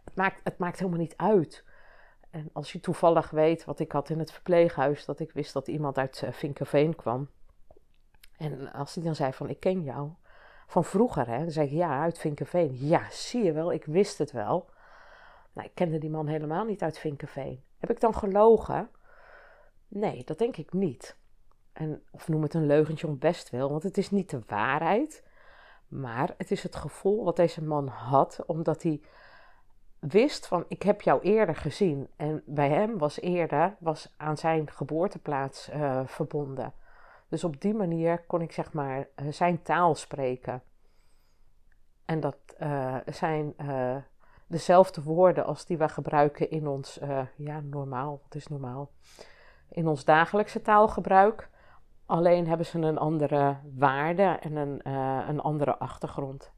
het, 0.03 0.15
maakt, 0.15 0.39
het 0.43 0.57
maakt 0.57 0.79
helemaal 0.79 0.99
niet 0.99 1.17
uit. 1.17 1.63
En 2.29 2.49
als 2.53 2.71
je 2.71 2.79
toevallig 2.79 3.29
weet 3.29 3.65
wat 3.65 3.79
ik 3.79 3.91
had 3.91 4.09
in 4.09 4.19
het 4.19 4.31
verpleeghuis, 4.31 5.05
dat 5.05 5.19
ik 5.19 5.31
wist 5.31 5.53
dat 5.53 5.67
iemand 5.67 5.97
uit 5.97 6.21
uh, 6.23 6.31
Vinkerveen 6.31 6.95
kwam. 6.95 7.29
En 8.37 8.71
als 8.71 8.93
die 8.93 9.03
dan 9.03 9.15
zei 9.15 9.33
van 9.33 9.49
ik 9.49 9.59
ken 9.59 9.83
jou 9.83 10.11
van 10.67 10.83
vroeger, 10.83 11.27
hè, 11.27 11.49
zeg 11.49 11.65
ik 11.65 11.71
ja, 11.71 12.01
uit 12.01 12.19
Vinkerveen. 12.19 12.77
Ja, 12.79 13.09
zie 13.09 13.43
je 13.43 13.51
wel, 13.51 13.71
ik 13.71 13.85
wist 13.85 14.17
het 14.17 14.31
wel. 14.31 14.69
Nou, 15.57 15.69
ik 15.69 15.75
kende 15.75 15.97
die 15.97 16.09
man 16.09 16.27
helemaal 16.27 16.65
niet 16.65 16.81
uit 16.81 16.97
Vinkerveen. 16.97 17.63
Heb 17.77 17.89
ik 17.89 17.99
dan 17.99 18.13
gelogen? 18.13 18.89
Nee, 19.87 20.23
dat 20.23 20.37
denk 20.37 20.57
ik 20.57 20.73
niet. 20.73 21.17
En, 21.73 22.03
of 22.11 22.27
noem 22.27 22.41
het 22.41 22.53
een 22.53 22.65
leugentje 22.65 23.07
om 23.07 23.17
best 23.17 23.49
wel, 23.49 23.69
want 23.69 23.83
het 23.83 23.97
is 23.97 24.11
niet 24.11 24.29
de 24.29 24.41
waarheid. 24.47 25.23
Maar 25.87 26.33
het 26.37 26.51
is 26.51 26.63
het 26.63 26.75
gevoel 26.75 27.23
wat 27.23 27.35
deze 27.35 27.63
man 27.63 27.87
had, 27.87 28.43
omdat 28.45 28.83
hij 28.83 29.01
wist 29.99 30.47
van 30.47 30.65
ik 30.67 30.83
heb 30.83 31.01
jou 31.01 31.21
eerder 31.21 31.55
gezien. 31.55 32.09
En 32.15 32.43
bij 32.45 32.69
hem 32.69 32.97
was 32.97 33.21
eerder 33.21 33.75
was 33.79 34.13
aan 34.17 34.37
zijn 34.37 34.71
geboorteplaats 34.71 35.69
uh, 35.69 36.01
verbonden. 36.05 36.73
Dus 37.27 37.43
op 37.43 37.61
die 37.61 37.73
manier 37.73 38.23
kon 38.25 38.41
ik 38.41 38.51
zeg 38.51 38.73
maar 38.73 39.07
uh, 39.15 39.31
zijn 39.31 39.61
taal 39.61 39.95
spreken. 39.95 40.61
En 42.05 42.19
dat 42.19 42.37
uh, 42.59 42.97
zijn 43.05 43.53
dezelfde 44.47 45.03
woorden 45.03 45.45
als 45.45 45.65
die 45.65 45.77
we 45.77 45.89
gebruiken 45.89 46.49
in 46.49 46.67
ons, 46.67 46.99
ja 47.35 47.59
normaal, 47.59 48.19
wat 48.23 48.35
is 48.35 48.47
normaal? 48.47 48.91
In 49.69 49.87
ons 49.87 50.05
dagelijkse 50.05 50.61
taalgebruik. 50.61 51.49
Alleen 52.05 52.47
hebben 52.47 52.65
ze 52.65 52.79
een 52.79 52.97
andere 52.97 53.57
waarde 53.75 54.23
en 54.23 54.55
een, 54.55 54.89
een 55.29 55.39
andere 55.39 55.77
achtergrond 55.77 56.51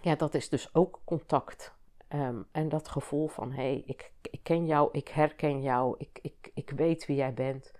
ja, 0.00 0.14
dat 0.14 0.34
is 0.34 0.48
dus 0.48 0.74
ook 0.74 1.00
contact. 1.04 1.76
Um, 2.08 2.46
en 2.52 2.68
dat 2.68 2.88
gevoel 2.88 3.28
van, 3.28 3.52
hé, 3.52 3.62
hey, 3.62 3.82
ik, 3.86 4.12
ik, 4.22 4.42
ken 4.42 4.66
jou, 4.66 4.88
ik 4.92 5.08
herken 5.08 5.62
jou, 5.62 5.94
ik, 5.98 6.18
ik, 6.22 6.50
ik 6.54 6.70
weet 6.70 7.06
wie 7.06 7.16
jij 7.16 7.34
bent. 7.34 7.72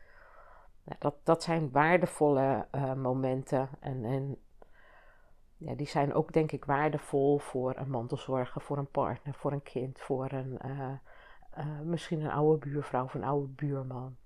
dat, 0.98 1.14
dat 1.22 1.42
zijn 1.42 1.70
waardevolle 1.70 2.66
uh, 2.74 2.94
momenten. 2.94 3.68
En, 3.80 4.04
en 4.04 4.38
ja, 5.58 5.74
die 5.74 5.86
zijn 5.86 6.14
ook, 6.14 6.32
denk 6.32 6.52
ik, 6.52 6.64
waardevol 6.64 7.38
voor 7.38 7.76
een 7.76 7.90
mantelzorger, 7.90 8.60
voor 8.60 8.78
een 8.78 8.90
partner, 8.90 9.34
voor 9.34 9.52
een 9.52 9.62
kind, 9.62 10.00
voor 10.00 10.32
een, 10.32 10.58
uh, 10.64 10.90
uh, 11.58 11.80
misschien 11.80 12.20
een 12.20 12.30
oude 12.30 12.68
buurvrouw 12.68 13.04
of 13.04 13.14
een 13.14 13.24
oude 13.24 13.48
buurman. 13.48 14.16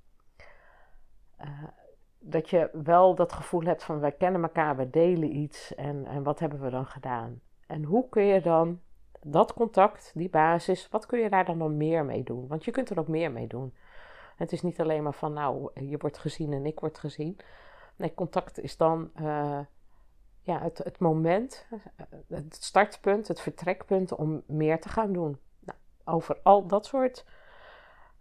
dat 2.19 2.51
je 2.51 2.71
wel 2.73 3.15
dat 3.15 3.33
gevoel 3.33 3.63
hebt 3.63 3.85
van, 3.85 4.01
wij 4.01 4.13
kennen 4.13 4.43
elkaar, 4.43 4.77
we 4.77 4.91
delen 4.91 5.37
iets 5.37 5.75
en, 5.75 6.07
en 6.07 6.23
wat 6.23 6.39
hebben 6.39 6.61
we 6.61 6.71
dan 6.71 6.87
gedaan? 6.87 7.41
En 7.67 7.85
hoe 7.85 8.09
kun 8.09 8.23
je 8.23 8.41
dan 8.41 8.81
dat 9.21 9.53
contact, 9.53 10.13
die 10.15 10.31
basis, 10.31 10.89
wat 10.89 11.07
kun 11.07 11.19
je 11.19 11.31
daar 11.31 11.45
dan 11.45 11.59
nog 11.59 11.71
meer 11.71 12.05
mee 12.05 12.23
doen? 12.23 12.47
Want 12.49 12.65
je 12.65 12.71
kunt 12.71 12.91
er 12.91 12.99
ook 12.99 13.09
meer 13.09 13.33
mee 13.33 13.47
doen. 13.47 13.75
Het 14.37 14.53
is 14.53 14.63
niet 14.63 14.81
alleen 14.81 15.03
maar 15.03 15.15
van, 15.15 15.33
nou, 15.33 15.71
je 15.75 15.97
wordt 15.97 16.19
gezien 16.19 16.53
en 16.53 16.67
ik 16.67 16.81
word 16.81 16.99
gezien. 16.99 17.37
Nee, 17.97 18.15
contact 18.15 18.59
is 18.59 18.77
dan 18.77 19.11
ja, 20.43 20.61
het, 20.61 20.79
het 20.79 20.99
moment, 20.99 21.67
eh, 21.71 22.07
het 22.29 22.55
startpunt, 22.55 23.29
het 23.29 23.41
vertrekpunt 23.41 24.15
om 24.15 24.43
meer 24.47 24.81
te 24.81 24.89
gaan 24.89 25.13
doen. 25.13 25.39
Nou, 25.61 25.79
over 26.05 26.39
al 26.43 26.67
dat 26.67 26.87
soort 26.87 27.27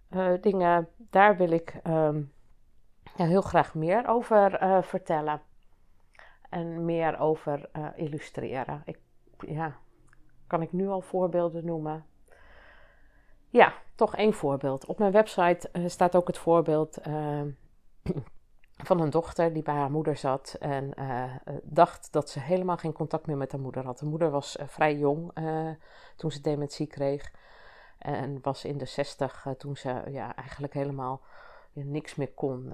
uh, 0.09 0.33
dingen, 0.41 0.87
daar 0.97 1.37
wil 1.37 1.51
ik 1.51 1.79
ja, 3.15 3.25
heel 3.25 3.41
graag 3.41 3.73
meer 3.73 4.07
over 4.07 4.63
uh, 4.63 4.81
vertellen. 4.81 5.41
En 6.49 6.85
meer 6.85 7.19
over 7.19 7.69
illustreren. 7.95 8.81
Ik 8.85 8.99
ja, 9.39 9.77
kan 10.47 10.61
ik 10.61 10.71
nu 10.71 10.87
al 10.87 11.01
voorbeelden 11.01 11.65
noemen? 11.65 12.05
Ja, 13.47 13.73
toch 13.95 14.15
één 14.15 14.33
voorbeeld. 14.33 14.85
Op 14.85 14.99
mijn 14.99 15.11
website 15.11 15.69
staat 15.85 16.15
ook 16.15 16.27
het 16.27 16.37
voorbeeld 16.37 16.97
van 18.91 18.99
een 18.99 19.09
dochter 19.09 19.53
die 19.53 19.63
bij 19.63 19.75
haar 19.75 19.91
moeder 19.91 20.17
zat 20.17 20.55
en 20.59 20.91
uh, 20.99 21.23
dacht 21.63 22.07
dat 22.11 22.29
ze 22.29 22.39
helemaal 22.39 22.77
geen 22.77 22.93
contact 22.93 23.25
meer 23.25 23.37
met 23.37 23.51
haar 23.51 23.61
moeder 23.61 23.85
had. 23.85 23.99
De 23.99 24.05
moeder 24.05 24.29
was 24.29 24.57
vrij 24.65 24.97
jong 24.97 25.31
toen 26.15 26.31
ze 26.31 26.41
dementie 26.41 26.87
kreeg 26.87 27.31
en 27.97 28.39
was 28.41 28.65
in 28.65 28.77
de 28.77 28.85
zestig 28.85 29.45
toen 29.57 29.77
ze 29.77 30.01
ja, 30.09 30.35
eigenlijk 30.35 30.73
helemaal 30.73 31.21
niks 31.73 32.15
meer 32.15 32.31
kon. 32.31 32.73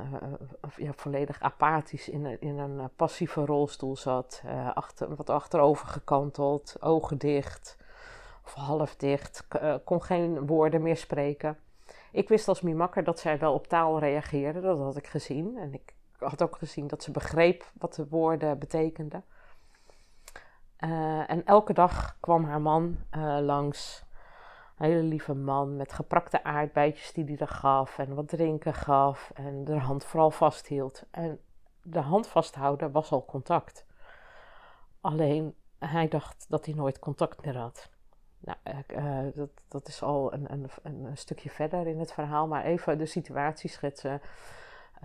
Ja, 0.76 0.94
volledig 0.94 1.42
apathisch 1.42 2.10
in, 2.10 2.42
in 2.42 2.58
een 2.58 2.80
eh, 2.80 2.86
passieve 2.96 3.46
rolstoel 3.46 3.98
zat. 3.98 4.44
Achter, 4.74 5.16
wat 5.16 5.30
achterover 5.30 5.88
gekanteld, 5.88 6.76
ogen 6.80 7.18
dicht 7.18 7.78
of 8.46 8.54
half 8.54 8.96
dicht. 8.96 9.48
kon 9.84 10.04
geen 10.04 10.48
woorden 10.48 10.82
meer 10.82 10.98
spreken. 10.98 11.58
Ik 12.12 12.30
wist 12.30 12.48
als 12.48 12.62
Mimakker 12.62 13.04
dat 13.04 13.20
zij 13.20 13.40
wel 13.40 13.54
op 13.54 13.68
taal 13.68 14.00
reageerde. 14.00 14.62
Dat 14.62 14.80
had 14.80 14.98
ik 14.98 15.08
gezien. 15.08 15.58
En 15.58 15.74
ik 15.74 15.96
had 16.18 16.42
ook 16.42 16.58
gezien 16.58 16.88
dat 16.88 17.04
ze 17.04 17.12
begreep 17.12 17.72
wat 17.74 17.94
de 17.94 18.08
woorden 18.08 18.60
betekenden. 18.60 19.24
en 21.28 21.46
elke 21.46 21.74
dag 21.74 22.18
kwam 22.20 22.44
haar 22.44 22.62
man 22.62 22.98
langs 23.42 24.06
hele 24.78 25.04
lieve 25.04 25.34
man 25.34 25.76
met 25.76 25.94
geprakte 25.94 26.44
aardbeidjes 26.44 27.14
die 27.14 27.26
hij 27.26 27.38
er 27.38 27.48
gaf 27.48 27.98
en 28.00 28.16
wat 28.16 28.28
drinken 28.28 28.74
gaf 28.74 29.32
en 29.34 29.66
de 29.66 29.78
hand 29.78 30.06
vooral 30.06 30.32
vasthield. 30.32 31.04
En 31.12 31.40
de 31.82 32.00
hand 32.00 32.28
vasthouden 32.28 32.92
was 32.92 33.12
al 33.12 33.26
contact. 33.26 33.86
Alleen 35.02 35.56
hij 35.80 36.08
dacht 36.08 36.46
dat 36.50 36.66
hij 36.66 36.74
nooit 36.76 37.00
contact 37.00 37.46
meer 37.46 37.58
had. 37.58 37.90
Nou, 38.40 38.58
uh, 38.88 39.34
dat, 39.36 39.50
dat 39.68 39.88
is 39.88 40.02
al 40.02 40.34
een, 40.34 40.52
een, 40.52 40.70
een, 40.84 41.18
stukje 41.18 41.50
verder 41.50 41.88
in 41.88 42.00
het 42.00 42.14
verhaal, 42.14 42.48
maar 42.48 42.64
even 42.64 42.98
de 42.98 43.06
situatie 43.06 43.70
schetsen 43.70 44.22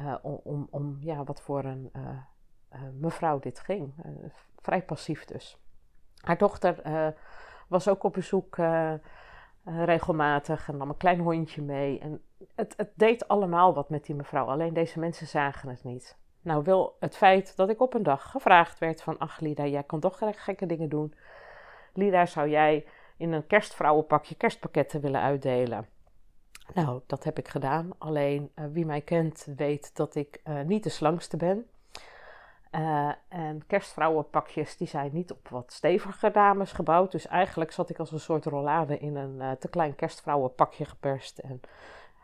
uh, 0.00 0.14
om, 0.22 0.66
om 0.70 0.96
ja, 1.00 1.24
wat 1.24 1.40
voor 1.40 1.64
een 1.64 1.90
uh, 1.96 2.80
mevrouw 3.00 3.38
dit 3.38 3.58
ging. 3.58 3.94
vrij 4.60 4.82
passief 4.82 5.24
dus. 5.24 5.58
Haar 6.16 6.38
dochter 6.38 6.82
was 7.68 7.88
ook 7.88 8.02
op 8.02 8.12
bezoek 8.12 8.56
regelmatig 9.64 10.68
en 10.68 10.76
nam 10.76 10.88
een 10.88 10.96
klein 10.96 11.20
hondje 11.20 11.62
mee. 11.62 11.98
En 11.98 12.22
het, 12.54 12.74
het 12.76 12.90
deed 12.94 13.28
allemaal 13.28 13.74
wat 13.74 13.88
met 13.88 14.04
die 14.04 14.14
mevrouw, 14.14 14.46
alleen 14.46 14.74
deze 14.74 14.98
mensen 14.98 15.26
zagen 15.26 15.68
het 15.68 15.84
niet. 15.84 16.16
Nou, 16.42 16.62
wil 16.62 16.96
het 17.00 17.16
feit 17.16 17.56
dat 17.56 17.68
ik 17.68 17.80
op 17.80 17.94
een 17.94 18.02
dag 18.02 18.30
gevraagd 18.30 18.78
werd 18.78 19.02
van... 19.02 19.18
Ach 19.18 19.40
Lida, 19.40 19.66
jij 19.66 19.82
kan 19.82 20.00
toch 20.00 20.18
gekke 20.18 20.66
dingen 20.66 20.88
doen. 20.88 21.14
Lida, 21.94 22.26
zou 22.26 22.48
jij 22.48 22.86
in 23.16 23.32
een 23.32 23.46
kerstvrouwenpakje 23.46 24.34
kerstpakketten 24.34 25.00
willen 25.00 25.20
uitdelen? 25.20 25.86
Nou, 26.74 27.00
dat 27.06 27.24
heb 27.24 27.38
ik 27.38 27.48
gedaan. 27.48 27.90
Alleen 27.98 28.50
uh, 28.54 28.64
wie 28.72 28.86
mij 28.86 29.00
kent 29.00 29.46
weet 29.56 29.96
dat 29.96 30.14
ik 30.14 30.40
uh, 30.44 30.60
niet 30.60 30.82
de 30.82 30.90
slangste 30.90 31.36
ben. 31.36 31.66
Uh, 32.70 33.12
en 33.28 33.66
kerstvrouwenpakjes 33.66 34.76
die 34.76 34.86
zijn 34.86 35.10
niet 35.12 35.30
op 35.30 35.48
wat 35.48 35.72
steviger 35.72 36.32
dames 36.32 36.72
gebouwd. 36.72 37.12
Dus 37.12 37.26
eigenlijk 37.26 37.72
zat 37.72 37.90
ik 37.90 37.98
als 37.98 38.12
een 38.12 38.20
soort 38.20 38.44
rollade 38.44 38.98
in 38.98 39.16
een 39.16 39.58
te 39.58 39.68
klein 39.68 39.94
kerstvrouwenpakje 39.94 40.84
geperst. 40.84 41.38
En 41.38 41.60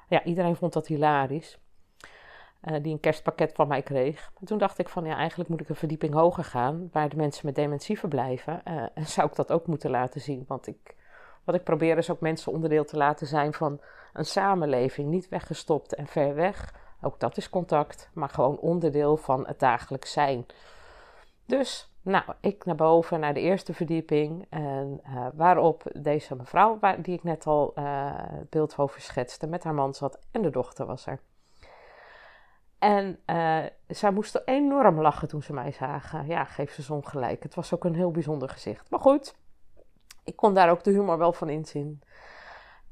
ja, 0.08 0.24
iedereen 0.24 0.56
vond 0.56 0.72
dat 0.72 0.86
hilarisch. 0.86 1.58
Die 2.60 2.92
een 2.92 3.00
kerstpakket 3.00 3.52
van 3.52 3.68
mij 3.68 3.82
kreeg. 3.82 4.30
Maar 4.34 4.48
toen 4.48 4.58
dacht 4.58 4.78
ik 4.78 4.88
van 4.88 5.04
ja, 5.04 5.16
eigenlijk 5.16 5.50
moet 5.50 5.60
ik 5.60 5.68
een 5.68 5.74
verdieping 5.74 6.14
hoger 6.14 6.44
gaan. 6.44 6.88
Waar 6.92 7.08
de 7.08 7.16
mensen 7.16 7.46
met 7.46 7.54
dementie 7.54 7.98
verblijven. 7.98 8.64
en 8.94 9.06
zou 9.06 9.28
ik 9.28 9.34
dat 9.34 9.52
ook 9.52 9.66
moeten 9.66 9.90
laten 9.90 10.20
zien. 10.20 10.44
Want 10.46 10.66
ik, 10.66 10.94
wat 11.48 11.56
ik 11.56 11.64
probeer 11.64 11.98
is 11.98 12.10
ook 12.10 12.20
mensen 12.20 12.52
onderdeel 12.52 12.84
te 12.84 12.96
laten 12.96 13.26
zijn 13.26 13.54
van 13.54 13.80
een 14.12 14.24
samenleving. 14.24 15.08
Niet 15.08 15.28
weggestopt 15.28 15.94
en 15.94 16.06
ver 16.06 16.34
weg 16.34 16.74
ook 17.00 17.20
dat 17.20 17.36
is 17.36 17.50
contact, 17.50 18.10
maar 18.12 18.28
gewoon 18.28 18.58
onderdeel 18.58 19.16
van 19.16 19.46
het 19.46 19.58
dagelijks 19.58 20.12
zijn. 20.12 20.46
Dus, 21.46 21.92
nou, 22.02 22.24
ik 22.40 22.64
naar 22.64 22.74
boven, 22.74 23.20
naar 23.20 23.34
de 23.34 23.40
eerste 23.40 23.74
verdieping. 23.74 24.46
En 24.48 25.00
uh, 25.06 25.26
waarop 25.34 25.82
deze 25.92 26.36
mevrouw, 26.36 26.78
waar, 26.80 27.02
die 27.02 27.14
ik 27.14 27.22
net 27.22 27.46
al 27.46 27.72
uh, 27.78 27.84
het 28.14 28.50
beeld 28.50 28.78
over 28.78 29.00
schetste, 29.00 29.46
met 29.46 29.64
haar 29.64 29.74
man 29.74 29.94
zat 29.94 30.18
en 30.30 30.42
de 30.42 30.50
dochter 30.50 30.86
was 30.86 31.06
er. 31.06 31.20
En 32.78 33.18
uh, 33.26 33.64
zij 33.86 34.10
moesten 34.10 34.42
enorm 34.44 35.00
lachen 35.00 35.28
toen 35.28 35.42
ze 35.42 35.52
mij 35.52 35.72
zagen. 35.72 36.26
Ja, 36.26 36.44
geef 36.44 36.72
ze 36.72 36.82
zo'n 36.82 37.06
gelijk. 37.06 37.42
Het 37.42 37.54
was 37.54 37.74
ook 37.74 37.84
een 37.84 37.94
heel 37.94 38.10
bijzonder 38.10 38.48
gezicht. 38.48 38.90
Maar 38.90 39.00
goed, 39.00 39.34
ik 40.28 40.36
kon 40.36 40.54
daar 40.54 40.70
ook 40.70 40.84
de 40.84 40.90
humor 40.90 41.18
wel 41.18 41.32
van 41.32 41.48
inzien. 41.48 42.02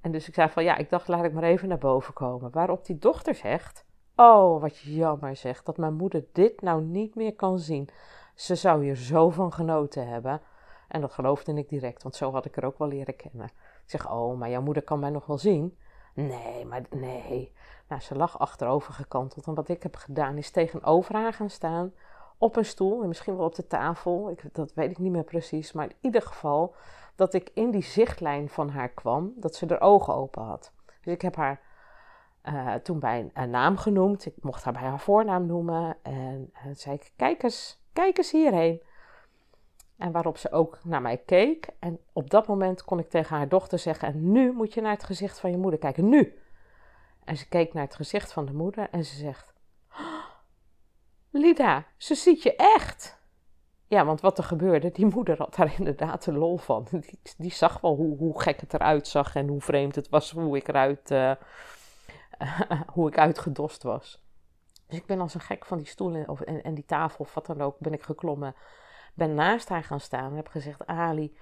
En 0.01 0.13
dus 0.13 0.29
ik 0.29 0.35
zei 0.35 0.49
van 0.49 0.65
ja, 0.65 0.77
ik 0.77 0.91
dacht 0.91 1.09
laat 1.09 1.25
ik 1.25 1.33
maar 1.33 1.43
even 1.43 1.69
naar 1.69 1.79
boven 1.79 2.15
komen. 2.15 2.51
Waarop 2.51 2.85
die 2.85 2.99
dochter 2.99 3.35
zegt, 3.35 3.87
Oh, 4.17 4.61
wat 4.61 4.79
jammer 4.79 5.37
zeg, 5.37 5.63
dat 5.63 5.77
mijn 5.77 5.95
moeder 5.95 6.25
dit 6.33 6.61
nou 6.61 6.83
niet 6.83 7.15
meer 7.15 7.35
kan 7.35 7.59
zien. 7.59 7.89
Ze 8.35 8.55
zou 8.55 8.85
hier 8.85 8.97
zo 8.97 9.31
van 9.31 9.53
genoten 9.53 10.09
hebben. 10.09 10.41
En 10.89 11.01
dat 11.01 11.13
geloofde 11.13 11.53
ik 11.55 11.69
direct, 11.69 12.03
want 12.03 12.17
zo 12.17 12.33
had 12.33 12.45
ik 12.45 12.57
er 12.57 12.65
ook 12.65 12.79
wel 12.79 12.89
leren 12.89 13.17
kennen. 13.17 13.47
Ik 13.85 13.91
zeg, 13.91 14.11
oh, 14.11 14.39
maar 14.39 14.51
jouw 14.51 14.63
moeder 14.63 14.83
kan 14.83 14.99
mij 14.99 15.11
nog 15.11 15.27
wel 15.27 15.39
zien. 15.39 15.79
Nee, 16.15 16.65
maar 16.65 16.83
nee. 16.91 17.53
Nou, 17.89 18.01
ze 18.01 18.15
lag 18.15 18.39
achterover 18.39 18.93
gekanteld. 18.93 19.47
En 19.47 19.55
wat 19.55 19.69
ik 19.69 19.83
heb 19.83 19.97
gedaan 19.97 20.37
is 20.37 20.51
tegenover 20.51 21.15
haar 21.15 21.33
gaan 21.33 21.51
staan. 21.51 21.93
Op 22.39 22.57
een 22.57 22.65
stoel 22.65 23.03
en 23.03 23.09
misschien 23.09 23.37
wel 23.37 23.47
op 23.47 23.55
de 23.55 23.67
tafel. 23.67 24.31
Ik, 24.31 24.43
dat 24.53 24.75
weet 24.75 24.91
ik 24.91 24.99
niet 24.99 25.13
meer 25.13 25.25
precies. 25.25 25.73
Maar 25.73 25.85
in 25.85 25.97
ieder 26.01 26.23
geval 26.23 26.75
dat 27.17 27.35
ik 27.35 27.51
in 27.55 27.71
die 27.71 27.83
zichtlijn 27.83 28.49
van 28.49 28.69
haar 28.69 28.89
kwam. 28.89 29.33
Dat 29.37 29.55
ze 29.55 29.67
er 29.67 29.81
ogen 29.81 30.15
open 30.15 30.43
had. 30.43 30.73
Dus 31.01 31.15
ik 31.15 31.23
heb 31.23 31.37
haar 31.37 31.61
uh, 32.45 32.75
toen 32.75 32.99
bij 32.99 33.31
een, 33.35 33.51
naam 33.51 33.77
genoemd. 33.77 34.27
Ik 34.27 34.35
mocht 34.41 34.65
haar 34.65 34.73
bij 34.73 34.83
haar 34.83 35.01
voornaam 35.01 35.47
noemen. 35.47 35.97
En 36.03 36.51
uh, 36.53 36.73
zei 36.73 36.95
ik, 36.95 37.13
kijk 37.17 37.43
eens, 37.43 37.83
kijk 37.93 38.19
eens 38.19 38.31
hierheen. 38.31 38.83
En 39.97 40.13
waarop 40.13 40.37
ze 40.39 40.53
ook 40.53 40.79
naar 40.85 41.03
mij 41.03 41.17
keek. 41.17 41.69
En 41.79 42.01
op 42.13 42.31
dat 42.31 42.47
moment 42.47 42.85
kon 42.85 42.99
ik 42.99 43.11
tegen 43.11 43.37
haar 43.37 43.49
dochter 43.49 43.79
zeggen: 43.79 44.09
En 44.09 44.33
nu 44.33 44.53
moet 44.53 44.75
je 44.75 44.81
naar 44.81 44.93
het 44.93 45.05
gezicht 45.05 45.41
van 45.41 45.51
je 45.51 45.57
moeder 45.59 45.81
kijken. 45.81 46.09
Nu! 46.09 46.39
En 47.25 47.37
ze 47.37 47.49
keek 47.49 47.73
naar 47.73 47.85
het 47.85 47.95
gezicht 47.95 48.33
van 48.33 48.45
de 48.47 48.53
moeder 48.53 48.91
en 48.91 49.05
ze 49.05 49.17
zegt: 49.17 49.55
Lida, 51.31 51.87
ze 51.97 52.15
ziet 52.15 52.43
je 52.43 52.57
echt. 52.57 53.16
Ja, 53.89 54.05
want 54.05 54.21
wat 54.21 54.39
er 54.39 54.45
gebeurde, 54.45 54.91
die 54.91 55.07
moeder 55.07 55.39
had 55.39 55.55
daar 55.55 55.75
inderdaad 55.79 56.25
de 56.25 56.33
lol 56.33 56.57
van. 56.57 56.87
Die, 56.91 57.21
die 57.37 57.53
zag 57.53 57.81
wel 57.81 57.97
hoe, 57.97 58.17
hoe 58.17 58.41
gek 58.41 58.61
het 58.61 58.75
eruit 58.75 59.09
zag 59.09 59.35
en 59.35 59.49
hoe 59.49 59.61
vreemd 59.61 59.95
het 59.95 60.09
was, 60.09 60.31
hoe 60.31 60.57
ik 60.57 60.69
eruit, 60.69 61.11
uh, 61.11 61.33
hoe 62.95 63.09
ik 63.09 63.19
uitgedost 63.19 63.83
was. 63.83 64.25
Dus 64.87 64.99
ik 64.99 65.07
ben 65.07 65.21
als 65.21 65.35
een 65.35 65.41
gek 65.41 65.65
van 65.67 65.79
die 65.79 65.87
stoel 65.87 66.15
en, 66.15 66.63
en, 66.63 66.75
die 66.75 66.85
tafel 66.85 67.25
of 67.25 67.35
wat 67.35 67.47
dan 67.47 67.63
ook, 67.63 67.79
ben 67.79 67.93
ik 67.93 68.03
geklommen 68.03 68.55
ben 69.17 69.35
naast 69.35 69.69
haar 69.69 69.85
gaan 69.85 70.01
staan 70.01 70.31
en 70.31 70.37
heb 70.37 70.49
gezegd: 70.49 70.87
Ali, 70.87 71.37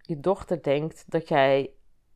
je 0.00 0.20
dochter 0.20 0.62
denkt 0.62 1.04
dat 1.06 1.28
jij 1.28 1.70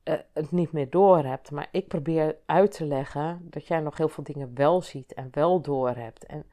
uh, 0.04 0.14
het 0.32 0.50
niet 0.50 0.72
meer 0.72 0.90
door 0.90 1.24
hebt. 1.24 1.50
Maar 1.50 1.68
ik 1.70 1.88
probeer 1.88 2.36
uit 2.46 2.72
te 2.72 2.86
leggen 2.86 3.48
dat 3.50 3.66
jij 3.66 3.80
nog 3.80 3.96
heel 3.96 4.08
veel 4.08 4.24
dingen 4.24 4.54
wel 4.54 4.82
ziet 4.82 5.14
en 5.14 5.28
wel 5.30 5.60
door 5.60 5.90
hebt. 5.90 6.26
En 6.26 6.44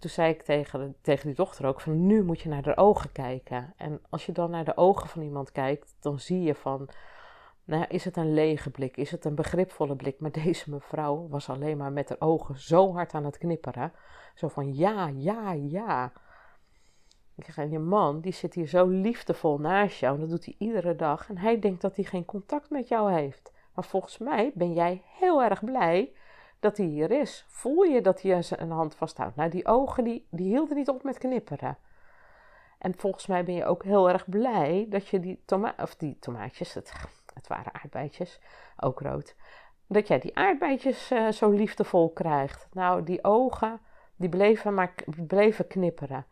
toen 0.00 0.10
zei 0.10 0.32
ik 0.32 0.42
tegen, 0.42 0.96
tegen 1.00 1.26
die 1.26 1.34
dochter 1.34 1.66
ook: 1.66 1.80
van 1.80 2.06
nu 2.06 2.22
moet 2.24 2.40
je 2.40 2.48
naar 2.48 2.62
de 2.62 2.76
ogen 2.76 3.12
kijken. 3.12 3.72
En 3.76 4.00
als 4.08 4.26
je 4.26 4.32
dan 4.32 4.50
naar 4.50 4.64
de 4.64 4.76
ogen 4.76 5.08
van 5.08 5.22
iemand 5.22 5.52
kijkt, 5.52 5.94
dan 6.00 6.20
zie 6.20 6.42
je 6.42 6.54
van. 6.54 6.88
Nou, 7.64 7.84
is 7.88 8.04
het 8.04 8.16
een 8.16 8.34
lege 8.34 8.70
blik? 8.70 8.96
Is 8.96 9.10
het 9.10 9.24
een 9.24 9.34
begripvolle 9.34 9.96
blik? 9.96 10.20
Maar 10.20 10.32
deze 10.44 10.70
mevrouw 10.70 11.28
was 11.28 11.48
alleen 11.48 11.76
maar 11.76 11.92
met 11.92 12.08
haar 12.08 12.20
ogen 12.20 12.58
zo 12.58 12.92
hard 12.92 13.14
aan 13.14 13.24
het 13.24 13.38
knipperen. 13.38 13.92
Zo 14.34 14.48
van 14.48 14.74
ja, 14.74 15.06
ja, 15.14 15.52
ja. 15.52 16.12
Ik 17.36 17.44
zeg, 17.44 17.56
en 17.56 17.70
je 17.70 17.78
man, 17.78 18.20
die 18.20 18.32
zit 18.32 18.54
hier 18.54 18.66
zo 18.66 18.86
liefdevol 18.86 19.58
naast 19.58 20.00
jou. 20.00 20.14
En 20.14 20.20
dat 20.20 20.30
doet 20.30 20.44
hij 20.44 20.54
iedere 20.58 20.96
dag. 20.96 21.28
En 21.28 21.38
hij 21.38 21.58
denkt 21.58 21.80
dat 21.80 21.96
hij 21.96 22.04
geen 22.04 22.24
contact 22.24 22.70
met 22.70 22.88
jou 22.88 23.12
heeft. 23.12 23.52
Maar 23.74 23.84
volgens 23.84 24.18
mij 24.18 24.50
ben 24.54 24.72
jij 24.72 25.02
heel 25.06 25.42
erg 25.42 25.64
blij 25.64 26.12
dat 26.60 26.76
hij 26.76 26.86
hier 26.86 27.10
is. 27.10 27.44
Voel 27.48 27.82
je 27.82 28.00
dat 28.00 28.22
hij 28.22 28.42
zijn 28.42 28.70
hand 28.70 28.94
vasthoudt? 28.94 29.36
Nou, 29.36 29.50
die 29.50 29.66
ogen, 29.66 30.04
die, 30.04 30.26
die 30.30 30.48
hielden 30.48 30.76
niet 30.76 30.88
op 30.88 31.02
met 31.02 31.18
knipperen. 31.18 31.76
En 32.78 32.94
volgens 32.96 33.26
mij 33.26 33.44
ben 33.44 33.54
je 33.54 33.64
ook 33.64 33.84
heel 33.84 34.10
erg 34.10 34.28
blij 34.28 34.86
dat 34.88 35.08
je 35.08 35.20
die, 35.20 35.42
toma 35.44 35.74
of 35.78 35.96
die 35.96 36.16
tomaatjes, 36.18 36.74
het, 36.74 36.92
het 37.34 37.46
waren 37.46 37.74
aardbeidjes, 37.74 38.40
ook 38.76 39.00
rood, 39.00 39.34
dat 39.86 40.06
jij 40.06 40.18
die 40.18 40.36
aardbeidjes 40.36 41.10
uh, 41.10 41.28
zo 41.28 41.50
liefdevol 41.50 42.10
krijgt. 42.12 42.68
Nou, 42.72 43.02
die 43.02 43.24
ogen, 43.24 43.80
die 44.16 44.28
bleven 44.28 44.74
maar 44.74 44.94
bleven 45.26 45.66
knipperen 45.66 46.26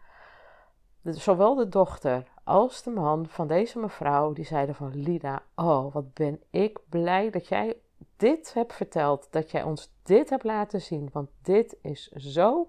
zowel 1.02 1.54
de 1.54 1.68
dochter 1.68 2.24
als 2.44 2.82
de 2.82 2.90
man 2.90 3.26
van 3.28 3.46
deze 3.46 3.78
mevrouw, 3.78 4.32
die 4.32 4.44
zeiden 4.44 4.74
van 4.74 5.00
Lida, 5.00 5.42
oh 5.54 5.92
wat 5.92 6.14
ben 6.14 6.40
ik 6.50 6.78
blij 6.88 7.30
dat 7.30 7.48
jij 7.48 7.76
dit 8.18 8.54
hebt 8.54 8.72
verteld, 8.72 9.28
dat 9.30 9.50
jij 9.50 9.62
ons 9.62 9.92
dit 10.02 10.30
hebt 10.30 10.44
laten 10.44 10.80
zien, 10.80 11.08
want 11.12 11.30
dit 11.42 11.76
is 11.82 12.08
zo, 12.10 12.68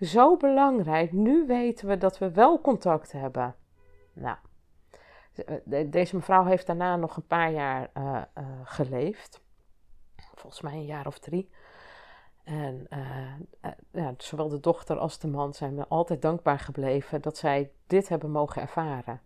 zo 0.00 0.36
belangrijk. 0.36 1.12
Nu 1.12 1.46
weten 1.46 1.88
we 1.88 1.98
dat 1.98 2.18
we 2.18 2.30
wel 2.32 2.60
contact 2.60 3.12
hebben. 3.12 3.54
Nou, 4.12 4.36
deze 5.86 6.16
mevrouw 6.16 6.44
heeft 6.44 6.66
daarna 6.66 6.96
nog 6.96 7.16
een 7.16 7.26
paar 7.26 7.52
jaar 7.52 7.90
uh, 7.96 8.22
uh, 8.38 8.44
geleefd, 8.64 9.40
volgens 10.34 10.60
mij 10.60 10.72
een 10.72 10.86
jaar 10.86 11.06
of 11.06 11.18
drie. 11.18 11.50
En 12.44 12.86
uh, 12.90 13.72
ja, 13.92 14.14
zowel 14.16 14.48
de 14.48 14.60
dochter 14.60 14.98
als 14.98 15.18
de 15.18 15.28
man 15.28 15.54
zijn 15.54 15.74
me 15.74 15.86
altijd 15.88 16.22
dankbaar 16.22 16.58
gebleven 16.58 17.22
dat 17.22 17.36
zij 17.36 17.70
dit 17.86 18.08
hebben 18.08 18.30
mogen 18.30 18.62
ervaren. 18.62 19.20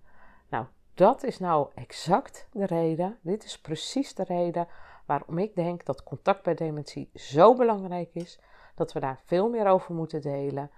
Nou, 0.48 0.66
dat 0.94 1.22
is 1.22 1.38
nou 1.38 1.70
exact 1.74 2.48
de 2.52 2.66
reden, 2.66 3.18
dit 3.20 3.44
is 3.44 3.60
precies 3.60 4.14
de 4.14 4.24
reden 4.24 4.68
waarom 5.06 5.38
ik 5.38 5.54
denk 5.54 5.84
dat 5.84 6.02
contact 6.02 6.42
bij 6.42 6.54
dementie 6.54 7.10
zo 7.14 7.54
belangrijk 7.54 8.10
is, 8.12 8.40
dat 8.74 8.92
we 8.92 9.00
daar 9.00 9.20
veel 9.24 9.48
meer 9.48 9.66
over 9.66 9.94
moeten 9.94 10.20
delen. 10.20 10.70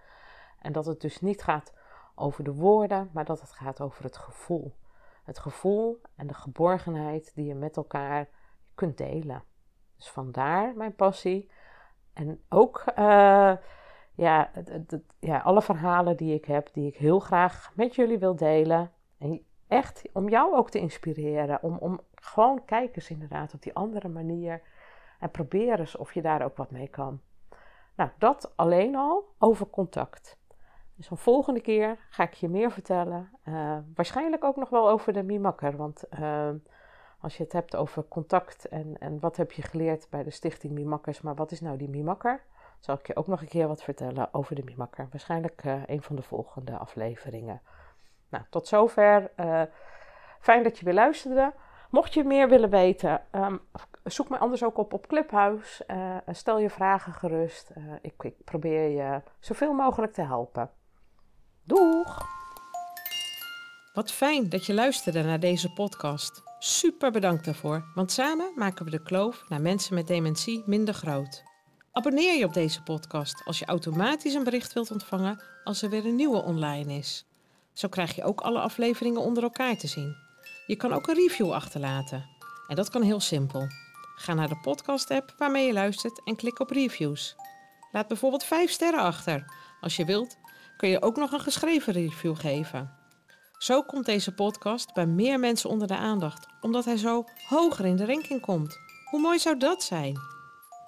En 0.60 0.72
dat 0.72 0.86
het 0.86 1.00
dus 1.00 1.20
niet 1.20 1.42
gaat 1.42 1.72
over 2.14 2.44
de 2.44 2.52
woorden, 2.52 3.10
maar 3.12 3.24
dat 3.24 3.40
het 3.40 3.52
gaat 3.52 3.80
over 3.80 4.04
het 4.04 4.16
gevoel. 4.16 4.74
Het 5.24 5.38
gevoel 5.38 6.00
en 6.16 6.26
de 6.26 6.34
geborgenheid 6.34 7.34
die 7.34 7.46
je 7.46 7.54
met 7.54 7.76
elkaar 7.76 8.28
kunt 8.74 8.96
delen. 8.96 9.42
Dus 9.96 10.10
vandaar 10.10 10.76
mijn 10.76 10.94
passie 10.94 11.50
en 12.12 12.42
ook 12.48 12.84
uh, 12.98 13.52
ja, 14.14 14.50
ja, 15.18 15.38
alle 15.38 15.62
verhalen 15.62 16.16
die 16.16 16.34
ik 16.34 16.44
heb, 16.44 16.72
die 16.72 16.86
ik 16.86 16.96
heel 16.96 17.20
graag 17.20 17.72
met 17.74 17.94
jullie 17.94 18.18
wil 18.18 18.36
delen. 18.36 18.92
En 19.18 19.44
echt 19.68 20.02
om 20.12 20.28
jou 20.28 20.54
ook 20.56 20.70
te 20.70 20.78
inspireren. 20.78 21.62
Om, 21.62 21.76
om 21.78 22.00
gewoon 22.24 22.64
kijk 22.64 22.96
eens 22.96 23.10
inderdaad 23.10 23.54
op 23.54 23.62
die 23.62 23.74
andere 23.74 24.08
manier. 24.08 24.62
En 25.18 25.30
probeer 25.30 25.78
eens 25.78 25.96
of 25.96 26.12
je 26.12 26.22
daar 26.22 26.44
ook 26.44 26.56
wat 26.56 26.70
mee 26.70 26.88
kan. 26.88 27.20
Nou, 27.96 28.10
dat 28.18 28.52
alleen 28.56 28.96
al 28.96 29.34
over 29.38 29.66
contact. 29.66 30.38
Dus 30.94 31.10
een 31.10 31.16
volgende 31.16 31.60
keer 31.60 31.98
ga 32.10 32.22
ik 32.22 32.32
je 32.32 32.48
meer 32.48 32.70
vertellen. 32.70 33.30
Uh, 33.44 33.78
waarschijnlijk 33.94 34.44
ook 34.44 34.56
nog 34.56 34.68
wel 34.68 34.90
over 34.90 35.12
de 35.12 35.22
Mimakker. 35.22 35.76
Want 35.76 36.04
uh, 36.20 36.48
als 37.20 37.36
je 37.36 37.42
het 37.42 37.52
hebt 37.52 37.76
over 37.76 38.08
contact 38.08 38.68
en, 38.68 38.96
en 38.98 39.20
wat 39.20 39.36
heb 39.36 39.52
je 39.52 39.62
geleerd 39.62 40.06
bij 40.10 40.22
de 40.22 40.30
stichting 40.30 40.72
Mimakkers, 40.72 41.20
maar 41.20 41.34
wat 41.34 41.50
is 41.50 41.60
nou 41.60 41.76
die 41.76 41.88
Mimakker? 41.88 42.42
Zal 42.78 42.94
ik 42.94 43.06
je 43.06 43.16
ook 43.16 43.26
nog 43.26 43.40
een 43.40 43.48
keer 43.48 43.68
wat 43.68 43.82
vertellen 43.82 44.34
over 44.34 44.54
de 44.54 44.64
Mimakker. 44.64 45.08
Waarschijnlijk 45.10 45.64
uh, 45.64 45.82
een 45.86 46.02
van 46.02 46.16
de 46.16 46.22
volgende 46.22 46.76
afleveringen. 46.76 47.60
Nou, 48.28 48.44
tot 48.50 48.68
zover. 48.68 49.30
Fijn 50.40 50.62
dat 50.62 50.78
je 50.78 50.84
weer 50.84 50.94
luisterde. 50.94 51.52
Mocht 51.94 52.14
je 52.14 52.24
meer 52.24 52.48
willen 52.48 52.70
weten, 52.70 53.20
um, 53.32 53.60
zoek 54.04 54.28
me 54.28 54.38
anders 54.38 54.64
ook 54.64 54.78
op 54.78 54.92
op 54.92 55.06
Clubhouse. 55.06 55.84
Uh, 55.86 56.16
stel 56.34 56.58
je 56.58 56.70
vragen 56.70 57.12
gerust. 57.12 57.70
Ik, 58.02 58.14
ik 58.18 58.44
probeer 58.44 58.88
je 58.88 59.22
zoveel 59.40 59.72
mogelijk 59.72 60.12
te 60.12 60.22
helpen. 60.22 60.70
Doeg! 61.64 62.26
Wat 63.92 64.12
fijn 64.12 64.48
dat 64.48 64.66
je 64.66 64.74
luisterde 64.74 65.22
naar 65.22 65.40
deze 65.40 65.72
podcast. 65.72 66.42
Super 66.58 67.10
bedankt 67.10 67.44
daarvoor, 67.44 67.84
want 67.94 68.12
samen 68.12 68.52
maken 68.54 68.84
we 68.84 68.90
de 68.90 69.02
kloof 69.02 69.44
naar 69.48 69.60
mensen 69.60 69.94
met 69.94 70.06
dementie 70.06 70.62
minder 70.66 70.94
groot. 70.94 71.42
Abonneer 71.92 72.38
je 72.38 72.44
op 72.44 72.54
deze 72.54 72.82
podcast 72.82 73.42
als 73.44 73.58
je 73.58 73.66
automatisch 73.66 74.34
een 74.34 74.44
bericht 74.44 74.72
wilt 74.72 74.90
ontvangen 74.90 75.42
als 75.64 75.82
er 75.82 75.90
weer 75.90 76.06
een 76.06 76.16
nieuwe 76.16 76.42
online 76.42 76.92
is. 76.92 77.26
Zo 77.72 77.88
krijg 77.88 78.14
je 78.14 78.24
ook 78.24 78.40
alle 78.40 78.60
afleveringen 78.60 79.20
onder 79.20 79.42
elkaar 79.42 79.76
te 79.76 79.86
zien. 79.86 80.23
Je 80.66 80.76
kan 80.76 80.92
ook 80.92 81.06
een 81.08 81.14
review 81.14 81.52
achterlaten. 81.52 82.28
En 82.68 82.76
dat 82.76 82.90
kan 82.90 83.02
heel 83.02 83.20
simpel. 83.20 83.66
Ga 84.14 84.34
naar 84.34 84.48
de 84.48 84.60
podcast-app 84.62 85.34
waarmee 85.38 85.66
je 85.66 85.72
luistert 85.72 86.22
en 86.24 86.36
klik 86.36 86.60
op 86.60 86.70
reviews. 86.70 87.36
Laat 87.92 88.08
bijvoorbeeld 88.08 88.44
5 88.44 88.70
sterren 88.70 89.00
achter. 89.00 89.52
Als 89.80 89.96
je 89.96 90.04
wilt, 90.04 90.36
kun 90.76 90.88
je 90.88 91.02
ook 91.02 91.16
nog 91.16 91.32
een 91.32 91.40
geschreven 91.40 91.92
review 91.92 92.36
geven. 92.36 92.94
Zo 93.58 93.82
komt 93.82 94.06
deze 94.06 94.34
podcast 94.34 94.94
bij 94.94 95.06
meer 95.06 95.40
mensen 95.40 95.70
onder 95.70 95.88
de 95.88 95.96
aandacht, 95.96 96.46
omdat 96.60 96.84
hij 96.84 96.96
zo 96.96 97.24
hoger 97.48 97.84
in 97.84 97.96
de 97.96 98.06
ranking 98.06 98.40
komt. 98.40 98.78
Hoe 99.10 99.20
mooi 99.20 99.38
zou 99.38 99.56
dat 99.56 99.82
zijn? 99.82 100.18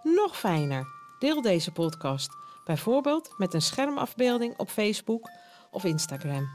Nog 0.02 0.38
fijner, 0.38 0.86
deel 1.18 1.42
deze 1.42 1.72
podcast, 1.72 2.28
bijvoorbeeld 2.64 3.34
met 3.36 3.54
een 3.54 3.62
schermafbeelding 3.62 4.58
op 4.58 4.70
Facebook 4.70 5.30
of 5.70 5.84
Instagram. 5.84 6.48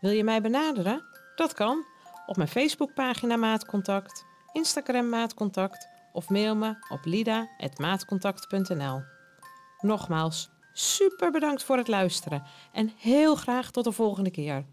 Wil 0.00 0.10
je 0.10 0.24
mij 0.24 0.40
benaderen? 0.40 1.04
Dat 1.34 1.54
kan 1.54 1.84
op 2.30 2.36
mijn 2.36 2.48
Facebookpagina 2.48 3.36
Maatcontact, 3.36 4.24
Instagram 4.52 5.08
Maatcontact 5.08 5.88
of 6.12 6.28
mail 6.28 6.56
me 6.56 6.74
op 6.88 7.04
lida.maatcontact.nl. 7.04 9.02
Nogmaals, 9.80 10.50
super 10.72 11.30
bedankt 11.30 11.62
voor 11.62 11.76
het 11.76 11.88
luisteren 11.88 12.42
en 12.72 12.92
heel 12.96 13.34
graag 13.34 13.70
tot 13.70 13.84
de 13.84 13.92
volgende 13.92 14.30
keer. 14.30 14.64